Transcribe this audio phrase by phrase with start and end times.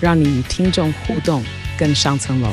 [0.00, 1.44] 让你与听众互动
[1.78, 2.50] 更上层楼。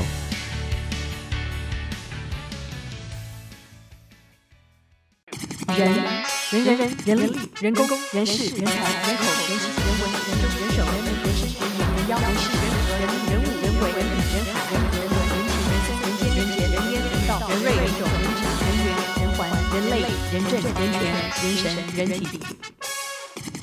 [5.78, 6.26] 人。
[6.52, 18.88] 人人人人力人工人事人才人口人情人文人政人手人民人事人言人妖人事人和人人物人为人人海人和人文人情人生人间人杰人烟人道人瑞人种人质人缘
[19.18, 19.40] 人环
[19.74, 19.94] 人类
[20.32, 21.02] 人政人权
[21.42, 21.66] 人神
[21.98, 22.40] 人体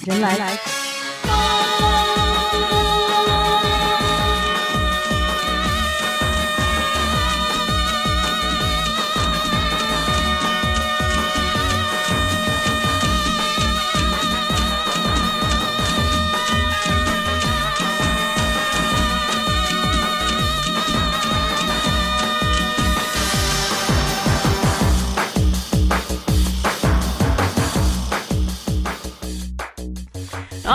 [0.05, 0.28] 人来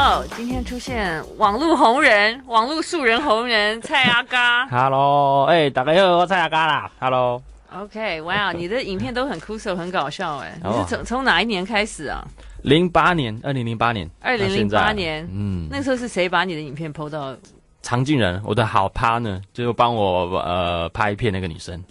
[0.08, 0.28] 来。
[0.36, 4.66] 今天出现网络红人、网络素人红人蔡阿嘎。
[4.68, 6.92] Hello，哎、欸，大家好，我蔡阿嘎啦。
[7.00, 7.42] Hello。
[7.76, 10.58] OK，哇，你的影片都很酷手，很搞笑哎。
[10.64, 12.26] 你是从从哪一年开始啊？
[12.64, 14.10] 零八年，二零零八年。
[14.22, 17.36] 二零零八年，嗯，那时候是谁把你的影片 PO 到？
[17.82, 21.82] 常静人，我的好 partner，就帮我呃拍片那个女生。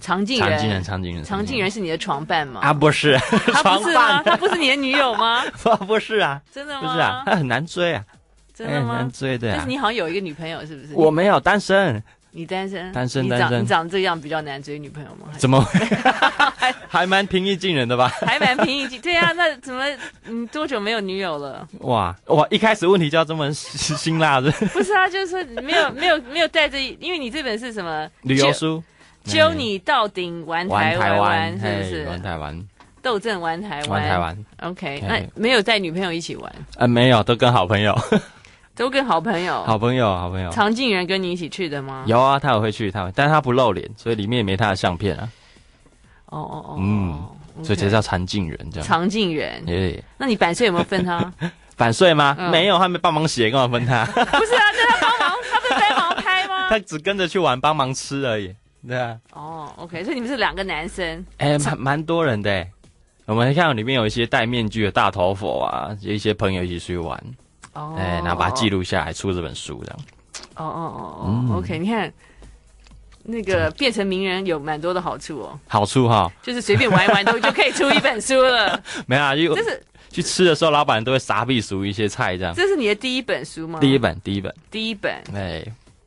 [0.00, 2.60] 常静人，常静人，常静人，常静人是你的床伴吗？
[2.62, 3.16] 啊，不是，
[3.52, 4.22] 他不是吗？
[4.22, 5.42] 他不是你的女友吗？
[5.62, 6.80] 不，不是啊，真的吗？
[6.80, 8.04] 不是啊，他很难追啊，
[8.54, 8.88] 真的吗？
[8.88, 9.50] 很难追的。
[9.52, 10.94] 但是你好像有一个女朋友，是不是？
[10.94, 12.02] 我没有，单身。
[12.30, 12.92] 你单身？
[12.92, 13.62] 单身，单身。
[13.62, 15.32] 你长这样比较难追女朋友吗？
[15.38, 15.80] 怎么会？
[16.86, 18.06] 还蛮平易近人的吧？
[18.20, 19.00] 还蛮平易近。
[19.00, 19.82] 对啊，那怎么
[20.26, 21.66] 你多久没有女友了？
[21.80, 22.46] 哇哇！
[22.50, 24.52] 一开始问题就要这么辛辣的？
[24.72, 28.82] 不是啊，就是没有没有没有带着，因为你这本是什么旅游书？
[29.28, 32.04] 揪你到顶玩台湾，是不是？
[32.06, 32.68] 玩台湾，
[33.02, 34.44] 斗阵玩台湾，玩台湾。
[34.62, 36.52] OK，那没有带女朋友一起玩？
[36.76, 37.96] 呃，没有，都跟好朋友，
[38.74, 40.50] 都跟好朋友，好朋友，好朋友。
[40.50, 42.04] 常静人跟你一起去的吗？
[42.06, 45.28] 有啊，他也会去，他会，但他不露脸，所以里面也没他的相片啊。
[46.26, 48.86] 哦哦哦，嗯，所以才叫常静人这样。
[48.86, 50.02] 常静人，耶。
[50.18, 51.32] 那你版税有没有分他？
[51.76, 52.36] 版税吗？
[52.50, 54.04] 没有，他没帮忙写，干嘛分他？
[54.06, 56.66] 不是啊，那他帮忙，他不是帮忙拍吗？
[56.70, 58.52] 他只跟着去玩，帮忙吃而已。
[58.86, 62.66] 对啊，哦、oh,，OK，所以你们是两个男生，哎、欸，蛮蛮多人的。
[63.26, 67.22] 我们看到里面有一些戴面具的大头佛啊，有一些朋友一起出去玩，
[67.74, 69.98] 哦，哎，然后把它记录下来，出这本书这样。
[70.54, 72.10] 哦哦哦哦，OK，你看
[73.24, 75.60] 那个变成名人有蛮多的好处哦。
[75.66, 78.80] 好处哈，就是随便玩一玩都就可以出一本书了。
[79.06, 82.54] 没啊，就这是去吃的时候，老板都会撒币熟一些菜这样。
[82.54, 83.80] 这是你的第一本书吗？
[83.80, 85.12] 第一本，第一本，第一本。
[85.34, 85.62] 哎，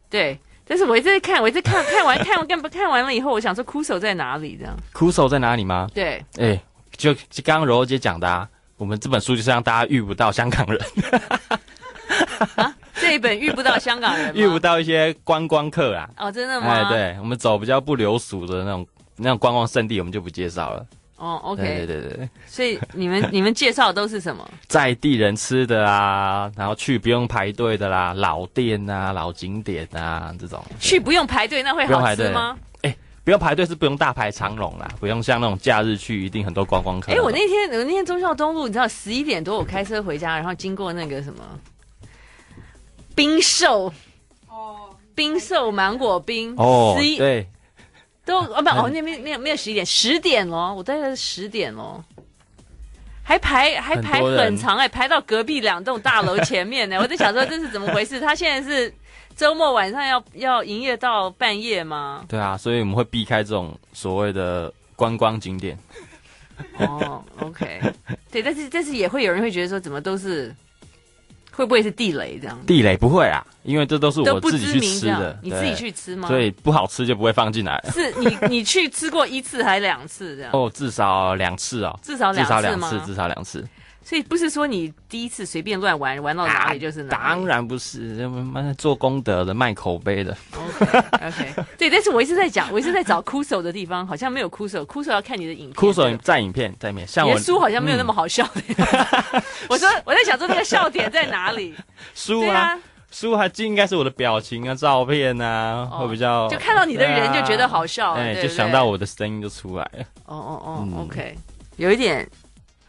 [0.09, 0.39] 对。
[0.71, 4.55] 但是我一直在看，我一直看看完 看完看看完了以后，我想说哭手在哪里？
[4.57, 5.85] 这样哭手在哪里吗？
[5.93, 6.61] 对，哎、欸，
[6.95, 10.81] 就就刚刚柔柔姐讲的啊，我们这本书就是让大家遇不到香港人。
[12.55, 16.09] 啊，这一本遇不到香港人， 遇不到一些观光客啊。
[16.15, 16.67] 哦，真的吗？
[16.67, 18.87] 哎，对，我们走比较不流俗的那种
[19.17, 20.85] 那种观光胜地，我们就不介绍了。
[21.21, 24.49] 哦，OK，对对对对，所以你们你们介绍的都是什么？
[24.67, 32.57] 在地人吃的啊，然后去不用排队的啦，老店啊，老景点啊，这种去不用排队，那会好吃吗？
[32.81, 37.11] 哎，不用排队是不用大排长龙啦，不用像那种假日去一定很多观光客。
[37.11, 41.43] 哎，我那天我那天忠孝东路，你知道十一点多我开车回家，然后经过那个什么
[43.13, 43.93] 冰寿
[44.49, 47.47] 哦，冰寿芒果冰哦，对。
[48.31, 52.01] 都啊不哦，那边没有没有十一点十点哦，我大概是十点哦，
[53.21, 56.97] 还排还排很长哎，排到隔壁两栋大楼前面呢。
[56.99, 58.21] 我在想说这是怎么回事？
[58.21, 58.93] 他现在是
[59.35, 62.23] 周末晚上要要营业到半夜吗？
[62.29, 65.77] 对啊，所以我们会避开这种所谓的观光景点。
[66.77, 67.81] 哦，OK，
[68.31, 70.55] 对，但是但是也会有人会觉得说，怎么都是。
[71.61, 72.57] 会不会是地雷这样？
[72.65, 76.27] 地雷不会啊，因为这都是我自己去吃的，你自己去吃吗？
[76.27, 77.79] 所以不好吃就不会放进来。
[77.93, 80.49] 是你你去吃过一次还两次这样？
[80.57, 82.89] 哦，至少两次哦，至少两次吗？
[82.89, 83.67] 至少两次，至少两次。
[84.03, 87.23] 所以不是说你第一次随便乱玩，玩到哪里就是哪里。
[87.23, 88.29] 当然不是，
[88.77, 90.35] 做功德的，卖口碑的。
[91.13, 94.83] OK 对，但是我一直在讲，我一直在找哭手的地方，好像没有哭手。
[94.85, 95.73] 哭手要看你的影片。
[95.73, 98.61] 哭手在影片在里面，像我书好像没有那么好笑的。
[99.69, 101.75] 我说我在想说那个笑点在哪里？
[102.15, 102.77] 书啊，
[103.11, 110.03] 书还就应该是我的表情啊、照片啊，会比较就看到你的人就觉得好笑，哎，就想到我的声音就出来了。
[110.25, 111.35] 哦哦哦，OK，
[111.77, 112.27] 有一点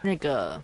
[0.01, 0.61] 那个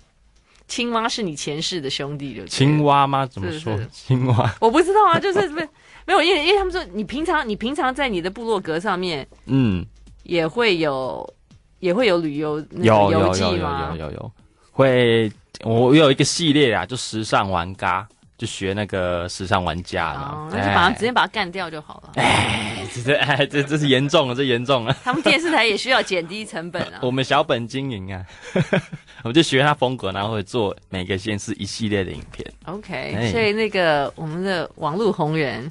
[0.68, 3.26] 青蛙是你前世的兄弟，就青蛙吗？
[3.26, 4.54] 怎么说青蛙？
[4.60, 5.66] 我不知道啊，就是没
[6.06, 9.84] 没有，因为因为他们说你平常你平常在你的部落格上面，嗯，
[10.22, 11.34] 也会有
[11.80, 13.94] 也会有旅游有游记吗？
[13.98, 14.32] 有有有有
[14.70, 15.32] 会。
[15.64, 18.06] 我有一个系列啊，就时尚玩咖，
[18.38, 22.12] 就学那个时尚玩家了，哦，那就把它直接把它干掉就好了。
[22.14, 24.96] 哎，这哎这这是严重了，这严重了。
[25.02, 27.00] 他们电视台也需要减低成本啊。
[27.02, 28.24] 我们小本经营啊，
[29.24, 32.48] 我们就学他风格，然后会做每个县市一系列的影片。
[32.66, 35.68] OK，所以那个我们的网络红人，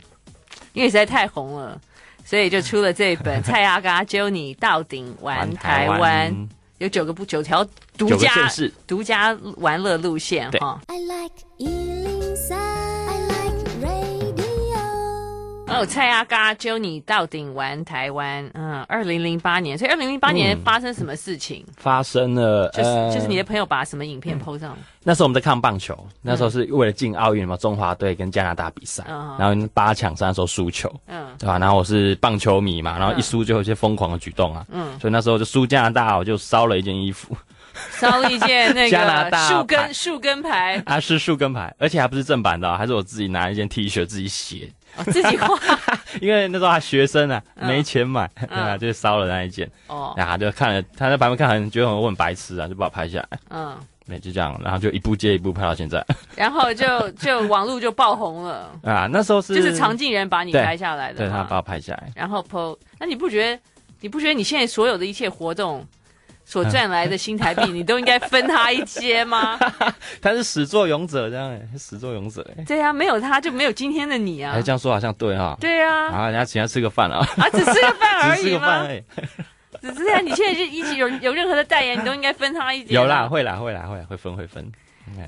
[0.74, 1.80] 因为实在太红了，
[2.26, 6.30] 所以就出了这本《蔡阿嘎教你到顶玩台湾》。
[6.80, 7.66] 有九个不九条
[7.98, 8.50] 独家
[8.86, 10.80] 独家玩乐路线哈。
[15.78, 21.64] 哦，蔡阿嘎揪你到顶玩台湾，嗯，二零零八年，所以二零零八年发生什么事情？
[21.68, 24.84] 嗯、发生了，就是、呃、就是你的朋友把什么影片 PO 上、嗯？
[25.04, 31.60] 那时候我们在看棒球，那时候是为了进奥运嘛，中华队跟加拿大比赛，嗯、然后八强赛的时候输球，嗯，对吧？
[31.60, 37.38] 然后我是棒球迷嘛，然后一输就有一些疯狂的举动啊，嗯，所以那时候就输加拿大，我就烧了一件衣服。
[37.92, 40.82] 烧了一件那个加拿大树根树根牌。
[40.88, 45.58] 啊，是树根牌，而且还不是正版的，还是我自己拿一件 T 恤自己写，哦，自己画，
[46.22, 56.04] 因为那时候还学生啊，没钱买，对 啊，就烧了那一件，哦，然后就看了他在旁边看，很觉得我很白痴啊，就把我拍下来，嗯，对，就这样，然后就一步接一步拍到现在，
[56.36, 58.72] 然后就就网络就爆红了。
[58.84, 63.62] 啊，那时候是就是常进人把你拍下来的，对他把我拍下来，然后 po，那你不觉得
[64.02, 65.86] 你不觉得你现在所有的一切活动？
[66.50, 69.60] 所赚来的新台币，你都应该分他一些吗？
[70.22, 72.64] 他是始作俑者，这样哎，始作俑者哎。
[72.64, 74.54] 对啊，没有他就没有今天的你啊。
[74.56, 75.58] 哎，这样说好像对哈。
[75.60, 76.08] 对啊。
[76.08, 77.18] 啊，人家请他吃个饭啊。
[77.36, 78.40] 啊，只吃个饭而已吗？
[78.40, 79.04] 只吃个饭而已。
[79.82, 82.94] 只是这样，你现在就一起有有任何的代言，你都应该分他一些。
[82.94, 84.72] 有啦，会啦，会啦，会会分会分。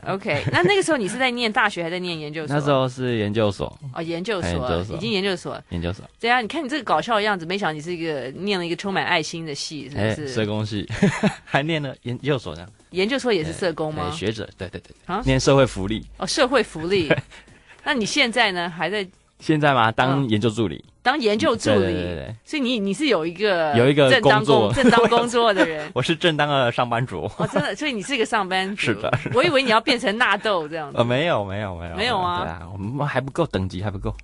[0.07, 2.55] OK，那那个时候你是在念大学还是在念研究所？
[2.55, 6.05] 那时候是研究所哦，研究所，已经研究所，研究所。
[6.19, 10.27] 对啊，你看你这个搞笑的样子，没想到你是一个念了一个充满爱心的系，是不是？
[10.33, 10.87] 社工系，
[11.45, 12.67] 还念了研究所呢。
[12.91, 14.09] 研究所也是社工吗？
[14.11, 16.05] 学者，对对对，啊，念社会福利。
[16.17, 17.11] 哦，社会福利。
[17.83, 18.69] 那你现在呢？
[18.69, 19.07] 还在？
[19.39, 19.91] 现在吗？
[19.91, 20.83] 当研究助理。
[21.09, 25.89] 当研究助理，对对对，所以你你是有一个有一个正当工 正当工作的人。
[25.95, 27.23] 我是正当的上班族。
[27.39, 28.81] 哦，真的，所以你是一个上班族。
[28.93, 30.97] 是的，我以为你要变成纳豆这样子。
[30.99, 32.43] 呃，没有，没有，没有，没有啊。
[32.43, 34.15] 对啊，我们还不够等级，还不够。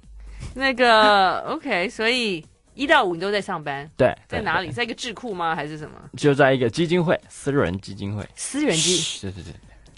[0.54, 2.46] 那个 OK，所以
[2.76, 3.90] 一到五你都在上班。
[3.98, 4.70] 对，在哪里？
[4.70, 5.56] 在一个智库吗？
[5.56, 5.96] 还是什么？
[6.16, 8.24] 就在一个基金会，私人基金会。
[8.36, 9.20] 私人基？
[9.22, 9.54] 对对对。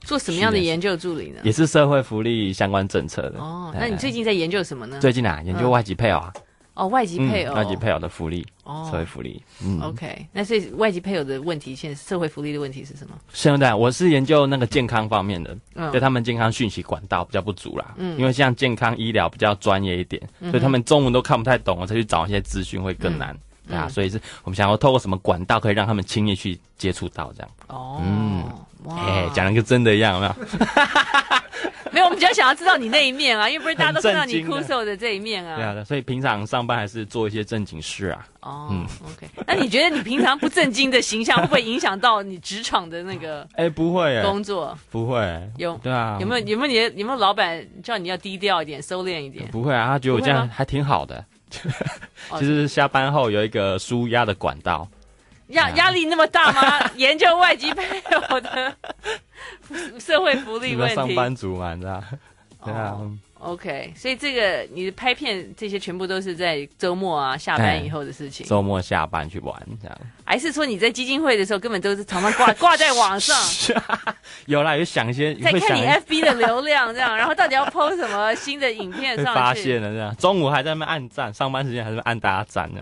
[0.05, 1.41] 做什么样的研究助理呢？
[1.43, 3.39] 也是社会福利相关政策的。
[3.39, 4.97] 哦，那你最近在研究什么呢？
[5.01, 6.31] 最近啊，研究外籍配偶啊。
[6.77, 9.41] 哦，外籍配偶，外籍配偶的福利，哦，社会福利。
[9.63, 10.27] 嗯，OK。
[10.31, 13.17] 那所以外籍配偶的问题，现在社会福利的问题是什么？
[13.33, 17.95] 现在我是研究那个健康方面的，嗯对他们健康讯息管道比较不足啦。
[17.97, 20.21] 嗯，因为像健康医疗比较专业一点，
[20.51, 23.35] 所以他们中文都看不太懂，我才去找一些资讯会更难。
[23.75, 27.49] 啊，所以是我们想要透过什么管道可以让他们轻易去接触到这样。
[27.67, 28.43] 哦，嗯。
[28.89, 30.35] 哎，讲的跟真的一样，有没有？
[31.91, 35.55] 没有，我们比较想要知道你那一面啊，因为不是大家都看到你酷瘦的这一面啊。
[35.57, 38.25] 对啊，所以平常上班还是做一些正经事啊。
[38.41, 39.27] 哦，嗯，OK。
[39.45, 43.45] 那你觉得你平常不正经的形象会不会影响到你职场的那个？
[43.55, 45.19] 哎，不会，工作不会。
[45.57, 46.17] 有对啊？
[46.21, 49.49] 有没有有没有你有没有老板叫你要低调一点、收敛一点？
[49.51, 51.25] 不会啊，他觉得我这样还挺好的。
[52.39, 54.87] 其实下班后有一个舒压的管道。
[55.47, 56.89] 压压力那么大吗？
[56.97, 57.99] 研究外籍配
[58.29, 58.75] 偶的
[59.99, 60.95] 社会福利问题。
[60.95, 62.03] 上班族嘛，你知道？
[62.65, 62.97] 对啊。
[63.39, 68.45] OK，所以这个你的拍片这些全部都是在周末啊下班以后的事情。
[68.45, 69.97] 周末下班去玩这样。
[70.25, 73.35] 还是说你在基金会的时候根本都是常常挂挂在网上？
[74.47, 75.33] 有啦，有想一些。
[75.41, 79.31] 在看你 FB 的流量这样，然后到底要 PO 什么新的影片上去？
[79.39, 82.81] 发现了这样，中午还在那边按赞，上班时间还在按大家赞呢。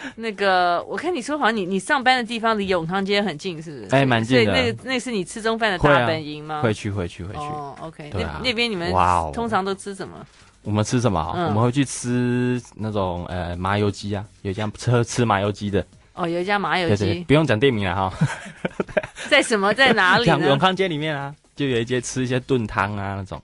[0.16, 3.88] 那个，我看你说好像你你上班的地方离永康街很近，是不是？
[3.94, 4.44] 哎，蛮近的。
[4.44, 6.62] 所以那个那是你吃中饭的大本营吗？
[6.62, 7.38] 会去会去会去。
[7.40, 8.10] 哦，OK。
[8.14, 8.92] 那那边你们
[9.32, 10.14] 通常都吃什么？
[10.62, 11.20] 我们吃什么？
[11.48, 15.84] 我们会去吃那种呃麻油鸡啊，有一家吃吃麻油鸡的。
[16.14, 18.26] 哦，有一家麻油鸡，不用讲店名了哈。
[19.30, 20.26] 在什么在哪里？
[20.46, 23.40] 永康街里面啊，就有一些吃一些炖汤啊那种。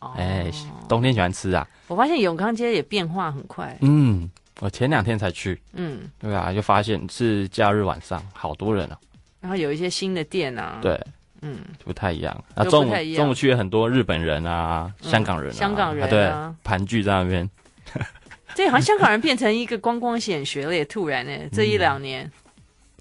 [0.00, 0.12] 哦。
[0.16, 0.50] 哎，
[0.88, 1.66] 冬天喜欢吃啊。
[1.88, 3.76] 我发现永康街也变化很快。
[3.80, 4.30] 嗯。
[4.62, 8.98] 我前两天才去，嗯，对啊，就发现是假日晚上好多人啊，
[9.40, 10.96] 然后有一些新的店啊，对，
[11.40, 12.44] 嗯，不太一样。
[12.54, 16.30] 啊，中午中午去了很多日本人啊，香港人，香港人对，
[16.62, 17.50] 盘踞在那边。
[18.54, 22.30] 这好像香港人变成一个观光显学了，也突然呢，这一两年。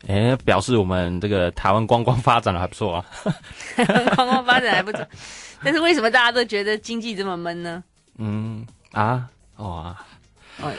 [0.08, 3.06] 哎，表示我们这个台湾观光发展的还不错啊。
[4.16, 5.08] 观光发展还不错，
[5.64, 7.84] 但是为什么大家都觉得经济这么闷呢？
[8.18, 9.96] 嗯啊，哇。
[10.62, 10.72] 哦，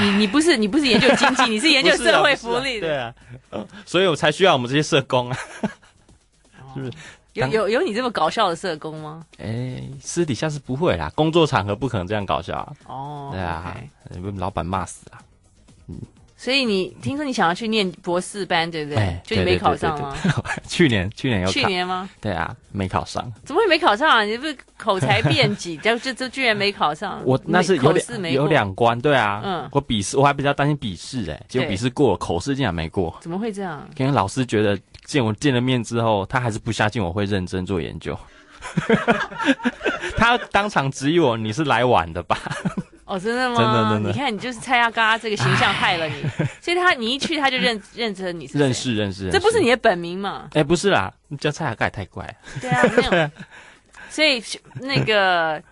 [0.00, 3.14] 你你你不是你不是研究经济，你是研究 社会福利的，啊啊，
[3.50, 5.38] 对啊，所以我才需要我们这些社工啊，
[6.74, 6.92] 是不是？
[7.34, 9.24] 有有有你这么搞笑的社工吗？
[9.38, 12.72] 哎，私底下是不会啦，工作场合不可能这样搞笑啊。
[12.86, 13.76] 哦，对啊，
[14.10, 15.20] 被老板骂死啊。
[15.88, 15.96] 嗯。
[16.40, 18.98] 所以你听说你想要去念博士班，对不对？
[18.98, 20.16] 欸、就你没考上吗？
[20.22, 22.08] 对对对对 去年去年有年吗？
[22.20, 23.30] 对啊，没考上。
[23.44, 24.22] 怎么会没考上啊？
[24.22, 27.20] 你不是口才辩捷， 就就就居然没考上？
[27.24, 29.42] 我那是有两有两关，对啊。
[29.44, 29.68] 嗯。
[29.72, 33.18] 我笔试我还比较担心笔试哎，结果笔试过了，口试竟然没过。
[33.20, 33.84] 怎么会这样？
[33.96, 38.16] 因为老师觉得见我见了面之后，他还是不相信我会认真做研究。
[40.16, 42.38] 他当场质疑我：“你是来晚的吧？”
[43.08, 43.56] 哦，真的吗？
[43.56, 46.22] 真的真的，你看，你就是蔡阿嘎这个形象害了你，
[46.60, 50.48] 所以他你一去他就认认成你是认识认识，这不是你的本名吗？
[50.52, 52.34] 哎，不是啦，你叫蔡阿嘎也太怪了。
[52.60, 53.30] 对啊，没有。
[54.10, 54.42] 所以
[54.80, 55.62] 那个。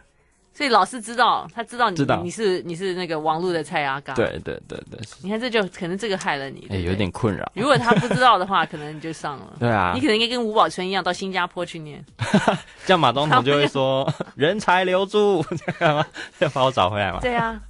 [0.57, 4.15] 所以老师知道，他知道你，知道你是你是那个网络的蔡阿嘎。
[4.15, 4.99] 对对对对。
[5.21, 6.67] 你看，这就可能这个害了你。
[6.71, 7.53] 哎，有点困扰。
[7.55, 9.53] 如果他不知道的话，可能你就上了。
[9.61, 9.93] 对啊。
[9.95, 12.03] 你可能应该跟吴宝春一样，到新加坡去念。
[12.87, 15.45] 这样马东彤就会说：“人才留住，
[15.79, 16.07] 这样吗？
[16.39, 17.61] 要把我找回来吗？”对啊，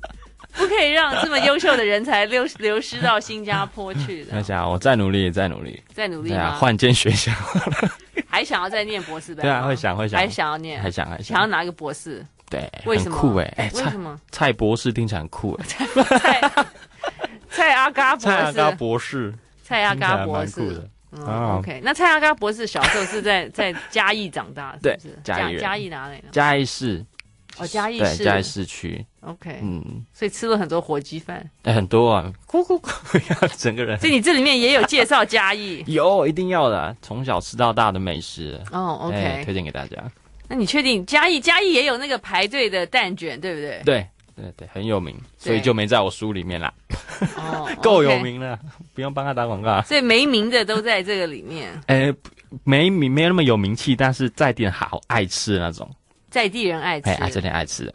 [0.53, 4.31] 不可以让这么优秀的人才流流失到新加坡去的。
[4.37, 7.33] 那想我再努力，再努力，再努力啊，换间学校。
[8.29, 9.43] 还想要再念博士的？
[9.43, 12.25] 对啊，会想会想，还想要念，还想还想要拿一个博士。
[12.49, 13.17] 对，为什么？
[13.19, 14.19] 酷哎，哎，为什么？
[14.31, 15.67] 蔡博士听起来很酷哎，
[16.19, 16.41] 蔡
[17.49, 21.81] 蔡阿嘎博士，蔡阿嘎博士，蔡阿嘎博士，嗯，OK。
[21.83, 25.19] 那蔡阿嘎博士小时候是在 在嘉义长大，是不是？
[25.25, 26.29] 嘉义嘉义哪里呢？
[26.31, 27.05] 嘉义市，
[27.59, 33.99] 哦，嘉义市，嘉义市区，OK，嗯，所以吃了很多火鸡饭，哎，很多啊，咕咕咕， 整个人。
[33.99, 39.97] 所以你这里面也有介绍嘉义，有，一定要的，从小吃到大的美食，哦，OK，推荐给大家。
[40.49, 43.83] 那你确定嘉义嘉义也有那个排队的蛋卷，对不对？
[43.85, 46.73] 对对对，很有名，所以就没在我书里面啦。
[47.37, 48.59] 哦，够有名了，
[48.95, 49.81] 不用帮他打广告。
[49.83, 51.73] 所以没名的都在这个里面。
[51.89, 52.13] 哎，
[52.65, 55.91] 没名没有那么有名气，但是在地人好爱吃的那种，
[56.31, 57.95] 在地人爱吃，哎，在地人爱吃的。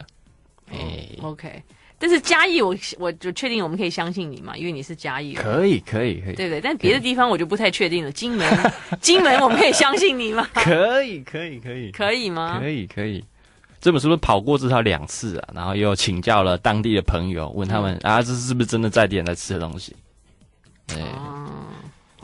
[0.72, 1.62] 哎，OK。
[2.02, 5.44] 但是嘉义，我我就确定我们可以相信你嘛，因为你是嘉义人。
[5.44, 6.60] 可以可以可以，对对。
[6.60, 8.10] 但别的地方我就不太确定了。
[8.10, 10.44] 金门，金门我们可以相信你吗？
[10.52, 12.58] 可以可以可以，可以吗？
[12.58, 13.24] 可以可以。
[13.80, 15.48] 这本书是不是跑过至少两次啊？
[15.54, 19.94] 然后又请教了当地的朋友，问他们啊，这是不是真的在地人在吃的东西？
[20.96, 21.48] 哦，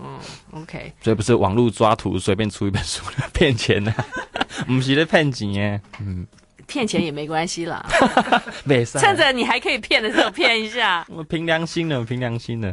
[0.00, 0.18] 嗯
[0.50, 0.92] ，OK。
[1.00, 3.94] 所以不是网络抓图随便出一本书骗钱啊，
[4.66, 6.26] 不是在骗钱耶，嗯。
[6.69, 7.85] 骗钱也没关系啦，
[9.01, 11.05] 趁着你还可以骗的时候骗一下。
[11.11, 12.73] 我凭良心的，凭良心的。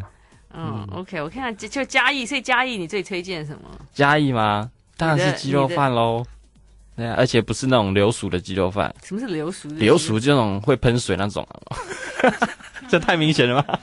[0.54, 3.62] 嗯，OK，我看看就嘉义，所以嘉义你最推荐什么？
[3.94, 4.70] 嘉义吗？
[4.96, 6.24] 当然是鸡肉饭喽。
[6.96, 8.94] 对啊，而且不是那种流俗的鸡肉饭。
[9.04, 9.68] 什么是流俗？
[9.70, 11.46] 流俗就那种会喷水那种。
[12.88, 13.80] 这太明显了吧？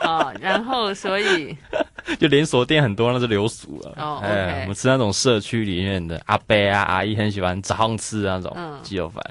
[0.00, 1.56] 啊， 然后所以
[2.18, 3.94] 就连锁店很多，那是流俗了。
[3.96, 9.22] 哦，哎，我们吃那种社区里面的阿伯啊阿姨很喜欢早上吃那种鸡肉饭。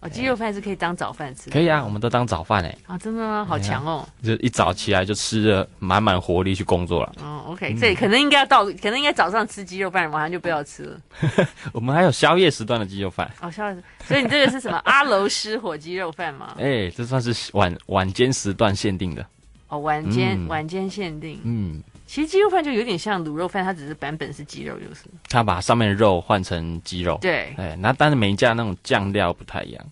[0.00, 1.48] 哦，鸡肉饭是可以当早饭吃。
[1.48, 2.76] 可以啊，我们都当早饭哎。
[2.88, 3.44] 啊，真的吗？
[3.48, 4.04] 好强哦！
[4.20, 7.12] 就一早起来就吃着满满活力去工作了。
[7.22, 11.00] 哦，OK，所以可能应该要到，可能应该早上吃鸡肉饭，晚上就不要吃了。
[11.72, 13.30] 我们还有宵夜时段的鸡肉饭。
[13.40, 16.56] 哦，宵夜，所以你这个是什么阿楼师火鸡肉饭吗？
[16.58, 19.24] 哎，这算是晚晚间时段限定的。
[19.72, 21.40] 哦，晚间、嗯、晚间限定。
[21.44, 25.04] 嗯，其实鸡肉饭就有点像卤肉饭，它只是版本是鸡肉，就是。
[25.30, 27.16] 它把上面的肉换成鸡肉。
[27.22, 27.54] 对。
[27.56, 29.82] 哎，那但是每一家那种酱料不太一样。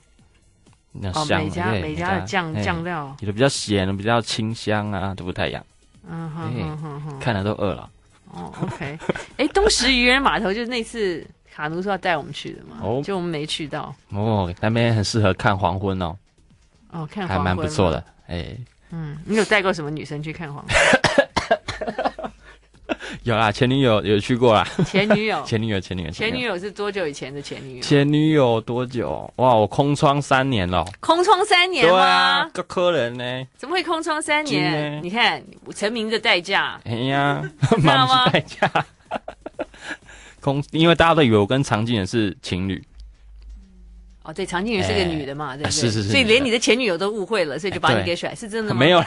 [0.92, 5.64] 那香哦，每家每家的酱酱料，有的比较咸，比较清香啊，都不太一样。
[6.06, 7.88] 嗯哼哼哼哼，看了都饿了。
[8.32, 8.98] 哦，OK。
[9.38, 13.94] 哎，东石渔人码头就是那次卡奴说要带我们去的嘛，哦，就我们没去到。
[14.10, 16.14] 哦，那边很适合看黄昏哦。
[16.90, 18.54] 哦，看黄昏还蛮不错的，哎。
[18.92, 20.64] 嗯，你有带过什么女生去看黄？
[23.24, 24.66] 有啦，前女友有去过啦。
[24.86, 27.82] 前女友，前女友，前女友，前女友是多久以前的前女友？
[27.82, 29.30] 前女友多久？
[29.36, 30.84] 哇，我空窗三年了。
[31.00, 33.46] 空窗三年啊，个客人呢？
[33.56, 35.02] 怎么会空窗三年？
[35.02, 35.42] 你看
[35.74, 36.80] 成名的代价。
[36.84, 37.42] 哎呀，
[37.76, 38.28] 知道吗？
[38.30, 38.70] 代价。
[40.40, 42.82] 空，因为大家都以为我跟常静人是情侣。
[44.22, 45.72] 哦，对，常静瑜是个女的嘛，对不对？
[45.72, 48.78] 是是是，所以连你的前女友都误会了，所以就把你给甩，是真的吗？
[48.80, 49.06] 没有啦，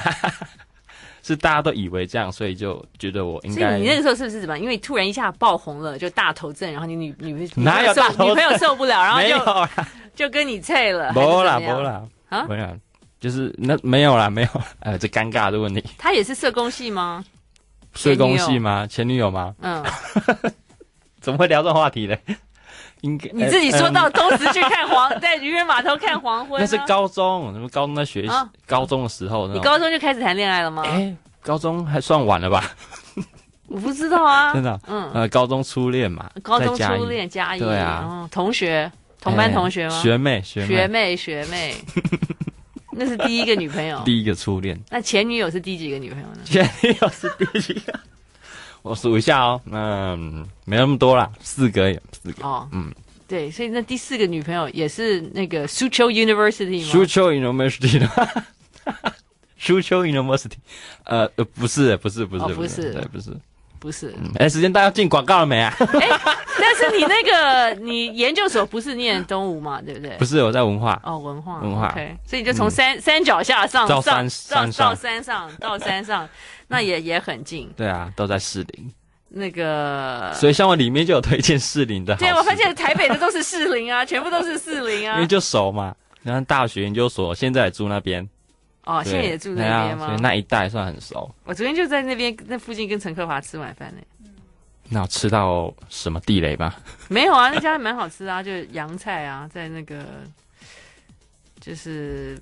[1.22, 3.70] 是大家都以为这样，所以就觉得我应该。
[3.70, 4.58] 所以你那个时候是不是什么？
[4.58, 11.14] 因为突然一下爆红了，就大头症，然后你女 女哪有大头女朋友受不了，然后就就跟你脆了。
[11.14, 12.78] 没啦没啦啊，没有，
[13.20, 14.48] 就是那没有啦没有。
[14.80, 15.84] 哎，这尴尬的问题。
[15.98, 17.24] 他也是社工系吗？
[17.94, 18.88] 社工系吗？
[18.88, 19.54] 前女友吗？
[19.62, 19.84] 嗯。
[21.22, 22.18] 怎么会聊这种话题呢？
[23.04, 26.60] 应该你自己说到东石去看黄， 在渔人码头看黄昏。
[26.60, 28.34] 那是高中，什么高中在学习，
[28.66, 29.48] 高中的时候。
[29.50, 30.84] 你高中就开始谈恋爱了吗？
[30.88, 32.64] 哎，高中还算晚了吧？
[33.68, 34.80] 我不知道啊， 真的。
[34.88, 40.02] 嗯，呃，高中初恋嘛，高中初恋加一，对啊，同学，同班同学吗？
[40.02, 41.76] 学妹，学学妹，学妹。
[42.96, 44.80] 那是第一个女朋友，第一个初恋。
[44.90, 46.38] 那前女友是第几个女朋友呢？
[46.46, 48.00] 前女友是第几个？
[48.84, 52.46] 我数一下哦，嗯，没那么多啦，四个，四个。
[52.46, 52.94] 哦，嗯。
[53.26, 58.08] 对，所以那第四个女朋友也是那个 Soochow University 吗？Soochow University 的
[59.60, 60.58] ，Soochow University，
[61.06, 63.36] 呃，不是，不是，不是，不是，对，不是，
[63.84, 64.16] 不是。
[64.40, 65.76] 哎，时间大家进广告了没啊？
[65.78, 66.10] 哎，
[66.58, 69.82] 但是你那个 你研究所不是念东吴嘛？
[69.82, 70.16] 对不对？
[70.18, 70.98] 不是，我在文化。
[71.04, 71.90] 哦，文化，文化。
[71.90, 76.30] OK，所以你就从山山脚下上到山上到山上到山上，
[76.70, 77.70] 那也也很近。
[77.76, 78.90] 对啊，都在士林。
[79.36, 82.16] 那个，所以像我里面就有推荐士林的。
[82.16, 85.16] 对，我发现台北的都是士林啊，全部都是士林啊。
[85.20, 88.26] 因为就熟嘛，然后大学研究所现在也住那边。
[88.86, 90.08] 哦，现在也住那边吗？
[90.08, 91.34] 所以那一带算很熟。
[91.46, 94.02] 我昨天就在那边那附近跟陈克华吃晚饭呢。
[94.90, 96.76] 那有吃到什么地雷吧？
[97.08, 100.06] 没有啊，那家蛮好吃啊，就是洋菜啊，在那个
[101.60, 102.38] 就是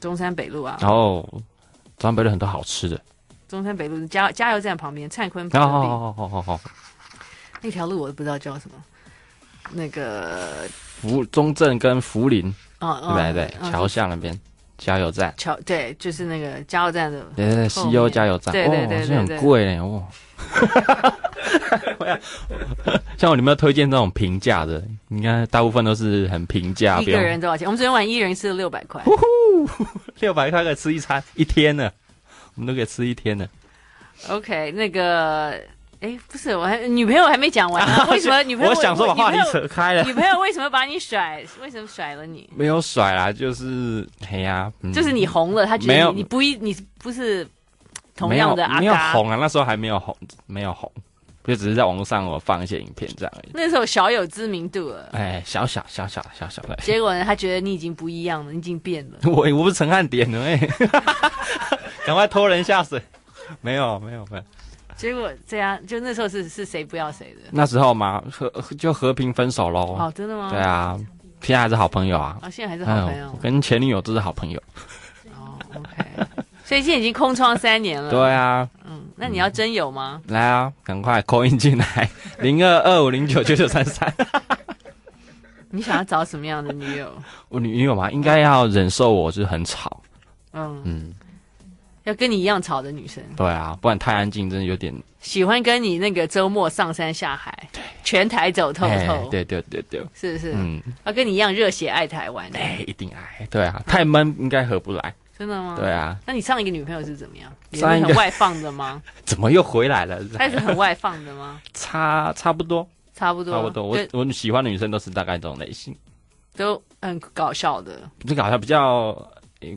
[0.00, 0.78] 中山北路啊。
[0.82, 1.22] 哦，
[1.98, 3.00] 中山北路很多好吃的。
[3.46, 5.48] 中山北路加加油站旁边，灿坤。
[5.50, 6.60] 好好好好好。
[7.60, 8.76] 那条路我都不知道叫什么。
[9.72, 14.38] 那个福中正跟福林，哦对对对，桥下那边
[14.78, 15.34] 加油站。
[15.36, 17.20] 桥对，就是那个加油站的。
[17.34, 18.52] 对对对，西优加油站。
[18.52, 20.04] 对对对，很贵嘞哦。
[23.16, 24.82] 像我，有没有推荐这种平价的？
[25.08, 27.00] 应该大部分都是很平价。
[27.00, 27.66] 一个人多少钱？
[27.66, 29.02] 我们昨天晚一人吃了六百块。
[30.20, 31.90] 六百块可以吃一餐一天呢。
[32.54, 33.48] 我们都可以吃一天呢。
[34.28, 35.58] OK，那个，
[36.00, 38.06] 哎，不是，我还女朋友还没讲完呢。
[38.10, 38.70] 为什么女朋友？
[38.70, 40.02] 我想说把话题扯开了。
[40.04, 41.42] 女朋友为什么把你甩？
[41.62, 42.48] 为什么甩了你？
[42.54, 47.46] 没有甩啦，就是哎呀，就是你红了，他觉得你不一，你不是
[48.14, 48.80] 同样的阿嘎。
[48.80, 50.90] 没有红啊，那时候还没有红，没有红，
[51.44, 53.50] 就只是在网络上我放一些影片这样而已。
[53.54, 56.76] 那时候小有知名度了，哎，小小小小小小的。
[56.82, 59.18] 结果呢，他觉得你已经不一样了，你已经变了。
[59.24, 60.56] 我我不是陈汉典了哎。
[62.06, 63.02] 赶快拖人下水，
[63.60, 64.42] 没有没有没有，
[64.96, 67.50] 结果这样就那时候是是谁不要谁的？
[67.50, 69.94] 那时候嘛和就和平分手喽。
[69.98, 70.48] 哦，真的吗？
[70.50, 70.98] 对啊，
[71.42, 72.38] 现在还是好朋友啊。
[72.40, 73.30] 啊，现在还是好朋友。
[73.32, 74.60] 我跟前女友都是好朋友。
[75.34, 76.26] 哦，OK，
[76.64, 78.10] 所以现在已经空窗三年了。
[78.10, 80.20] 对啊，嗯，那你要真有吗？
[80.28, 82.08] 来啊，赶快 call in 进来，
[82.40, 84.12] 零二二五零九九九三三。
[85.70, 87.12] 你想要找什么样的女友？
[87.50, 90.02] 我女女友嘛，应该要忍受我就是很吵。
[90.52, 91.14] 嗯嗯。
[92.06, 94.94] 要跟你一样吵的女生，对啊，不然太安静，真的有点。
[95.20, 97.68] 喜欢跟你那个周末上山下海，
[98.04, 100.52] 全台走透透，对对对对，是不是？
[100.54, 105.74] 嗯，要跟你一样热血爱台湾，哎，一定爱，对啊，太闷应该合不来，真的吗？
[105.76, 107.52] 对啊，那你上一个女朋友是怎么样？
[107.72, 109.02] 上一个很外放的吗？
[109.26, 110.22] 怎么又回来了？
[110.32, 111.60] 她是很外放的吗？
[111.74, 113.82] 差差不多，差不多，差不多。
[113.82, 115.92] 我我喜欢的女生都是大概这种类型，
[116.56, 119.28] 都很搞笑的，不是搞笑，比较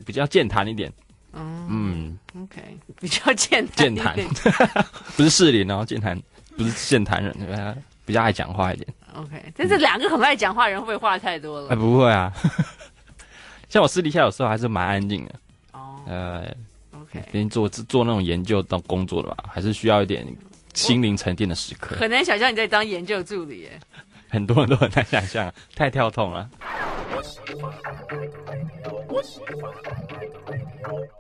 [0.06, 0.94] 比较健谈一点。
[1.34, 2.62] 嗯，OK，
[3.00, 4.18] 比较健健谈，
[5.16, 6.20] 不是士林哦，健谈
[6.58, 8.88] 不是健谈人，比较爱讲话一点。
[9.16, 11.70] OK，但是两个很爱讲话人会不会话太多了？
[11.70, 12.32] 哎，不会啊，
[13.70, 15.36] 像我私底下有时候还是蛮安静的。
[15.74, 16.46] 哦，呃
[16.92, 20.26] ，OK，连做做那种研究当工作的吧，还是需要一点
[20.74, 21.96] 心灵沉淀的时刻。
[21.96, 23.80] 很难想象你在当研究助理耶，
[24.30, 26.50] 很多人都很难想象，太跳痛了。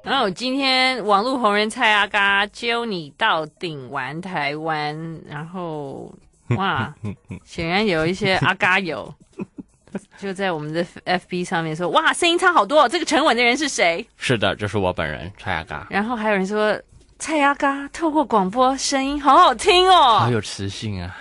[0.03, 6.13] 然后今天网络红人蔡阿嘎揪你到顶玩台湾，然后
[6.57, 6.93] 哇，
[7.45, 9.13] 显然有一些阿嘎友
[10.17, 14.05] 就在我们的 FB 上面说，哇，声音差好多，这个沉稳的人是谁？
[14.17, 15.87] 是的，就是我本人蔡阿嘎。
[15.89, 16.79] 然后还有人说，
[17.17, 21.15] 蔡阿嘎透过广播声音好好听哦，好有磁性啊！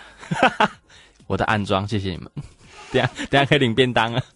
[1.27, 2.31] 我的暗装，谢谢你们。
[2.93, 4.23] 等下等下可以领便当啊。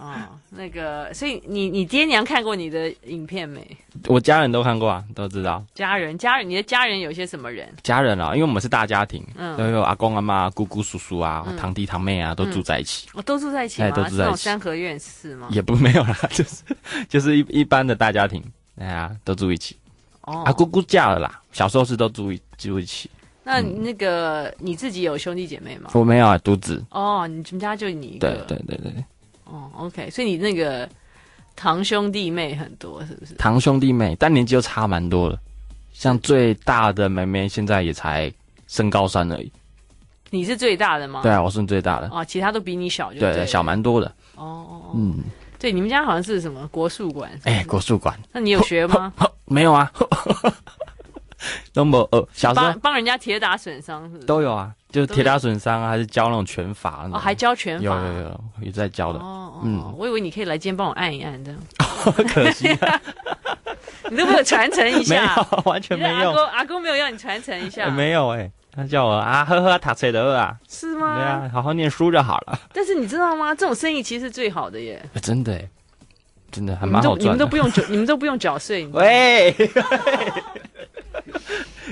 [0.00, 0.14] 哦，
[0.50, 3.76] 那个，所以你你爹娘看过你的影片没？
[4.06, 5.64] 我家人都看过啊，都知道。
[5.74, 7.68] 家人，家人，你的家人有些什么人？
[7.82, 13.08] 家人啊，因为我们是大家庭，嗯，都有阿公阿妈、姑姑叔叔啊、堂弟堂妹啊，都住在一起。
[13.14, 13.90] 哦，都住在一起吗？
[13.90, 14.36] 都住在一起。
[14.36, 15.48] 三合院是吗？
[15.50, 16.62] 也不没有啦， 就是
[17.08, 18.40] 就是一一般的大家庭，
[18.78, 19.76] 哎呀，都住一起。
[20.20, 23.10] 哦，啊，姑姑嫁了啦，小时候是都住一住一起。
[23.48, 25.90] 那那个、嗯、你自己有兄弟姐妹吗？
[25.94, 26.84] 我没有啊，独子。
[26.90, 28.44] 哦，你们家就你一个。
[28.46, 29.04] 对对对对。
[29.44, 30.86] 哦，OK，所以你那个
[31.56, 33.34] 堂兄弟妹很多，是不是？
[33.36, 35.38] 堂兄弟妹，但年纪又差蛮多的。
[35.94, 38.30] 像最大的妹妹现在也才
[38.66, 39.50] 升高三而已。
[40.30, 41.22] 你是最大的吗？
[41.22, 42.10] 对啊，我是最大的。
[42.12, 44.06] 哦，其他都比你小就对，对，小蛮多的。
[44.36, 45.24] 哦哦，嗯，
[45.58, 47.30] 对，你们家好像是什么国术馆？
[47.44, 48.14] 哎，国术馆。
[48.30, 49.10] 那你有学吗？
[49.46, 49.90] 没有啊。
[51.72, 54.26] 都没呃，小时候帮帮人家铁打损伤是是？
[54.26, 57.84] 都有啊，就是铁打损伤啊，还是教那种拳法哦，还教拳法？
[57.84, 59.18] 有有有，也在教的。
[59.18, 61.60] 哦，嗯，我以为你可以来今天帮我按一按这样。
[62.32, 62.68] 可惜，
[64.10, 65.14] 你都没有传承一下？
[65.14, 66.30] 没有，完全没有。
[66.30, 67.88] 阿公阿公没有要你传承一下？
[67.90, 70.56] 没有哎，他叫我啊，呵呵，塔车的啊。
[70.68, 71.16] 是吗？
[71.16, 72.58] 对啊，好好念书就好了。
[72.72, 73.54] 但是你知道吗？
[73.54, 75.04] 这种生意其实是最好的耶。
[75.20, 75.60] 真的，
[76.50, 77.20] 真的还蛮好赚。
[77.20, 78.86] 你们都不用缴，你们都不用缴税。
[78.88, 79.54] 喂。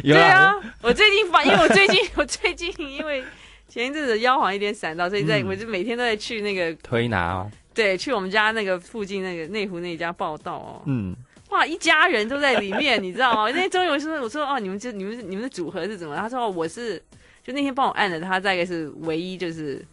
[0.03, 3.23] 对啊，我最近发，因为我最近 我最近因为
[3.69, 7.51] 前一阵子腰好像有点闪到，所以在、嗯、我就每天都在去那个推拿哦。
[7.75, 10.83] 对，去我们家那个附近那个内湖那一家报道哦。
[10.87, 11.15] 嗯，
[11.51, 13.51] 哇，一家人都在里面，你知道吗？
[13.55, 16.17] 那终于我说我说哦，你们这你们你们的组合是怎么？
[16.17, 16.97] 他说哦，我是
[17.45, 19.85] 就那天帮我按的，他大概是唯一就是。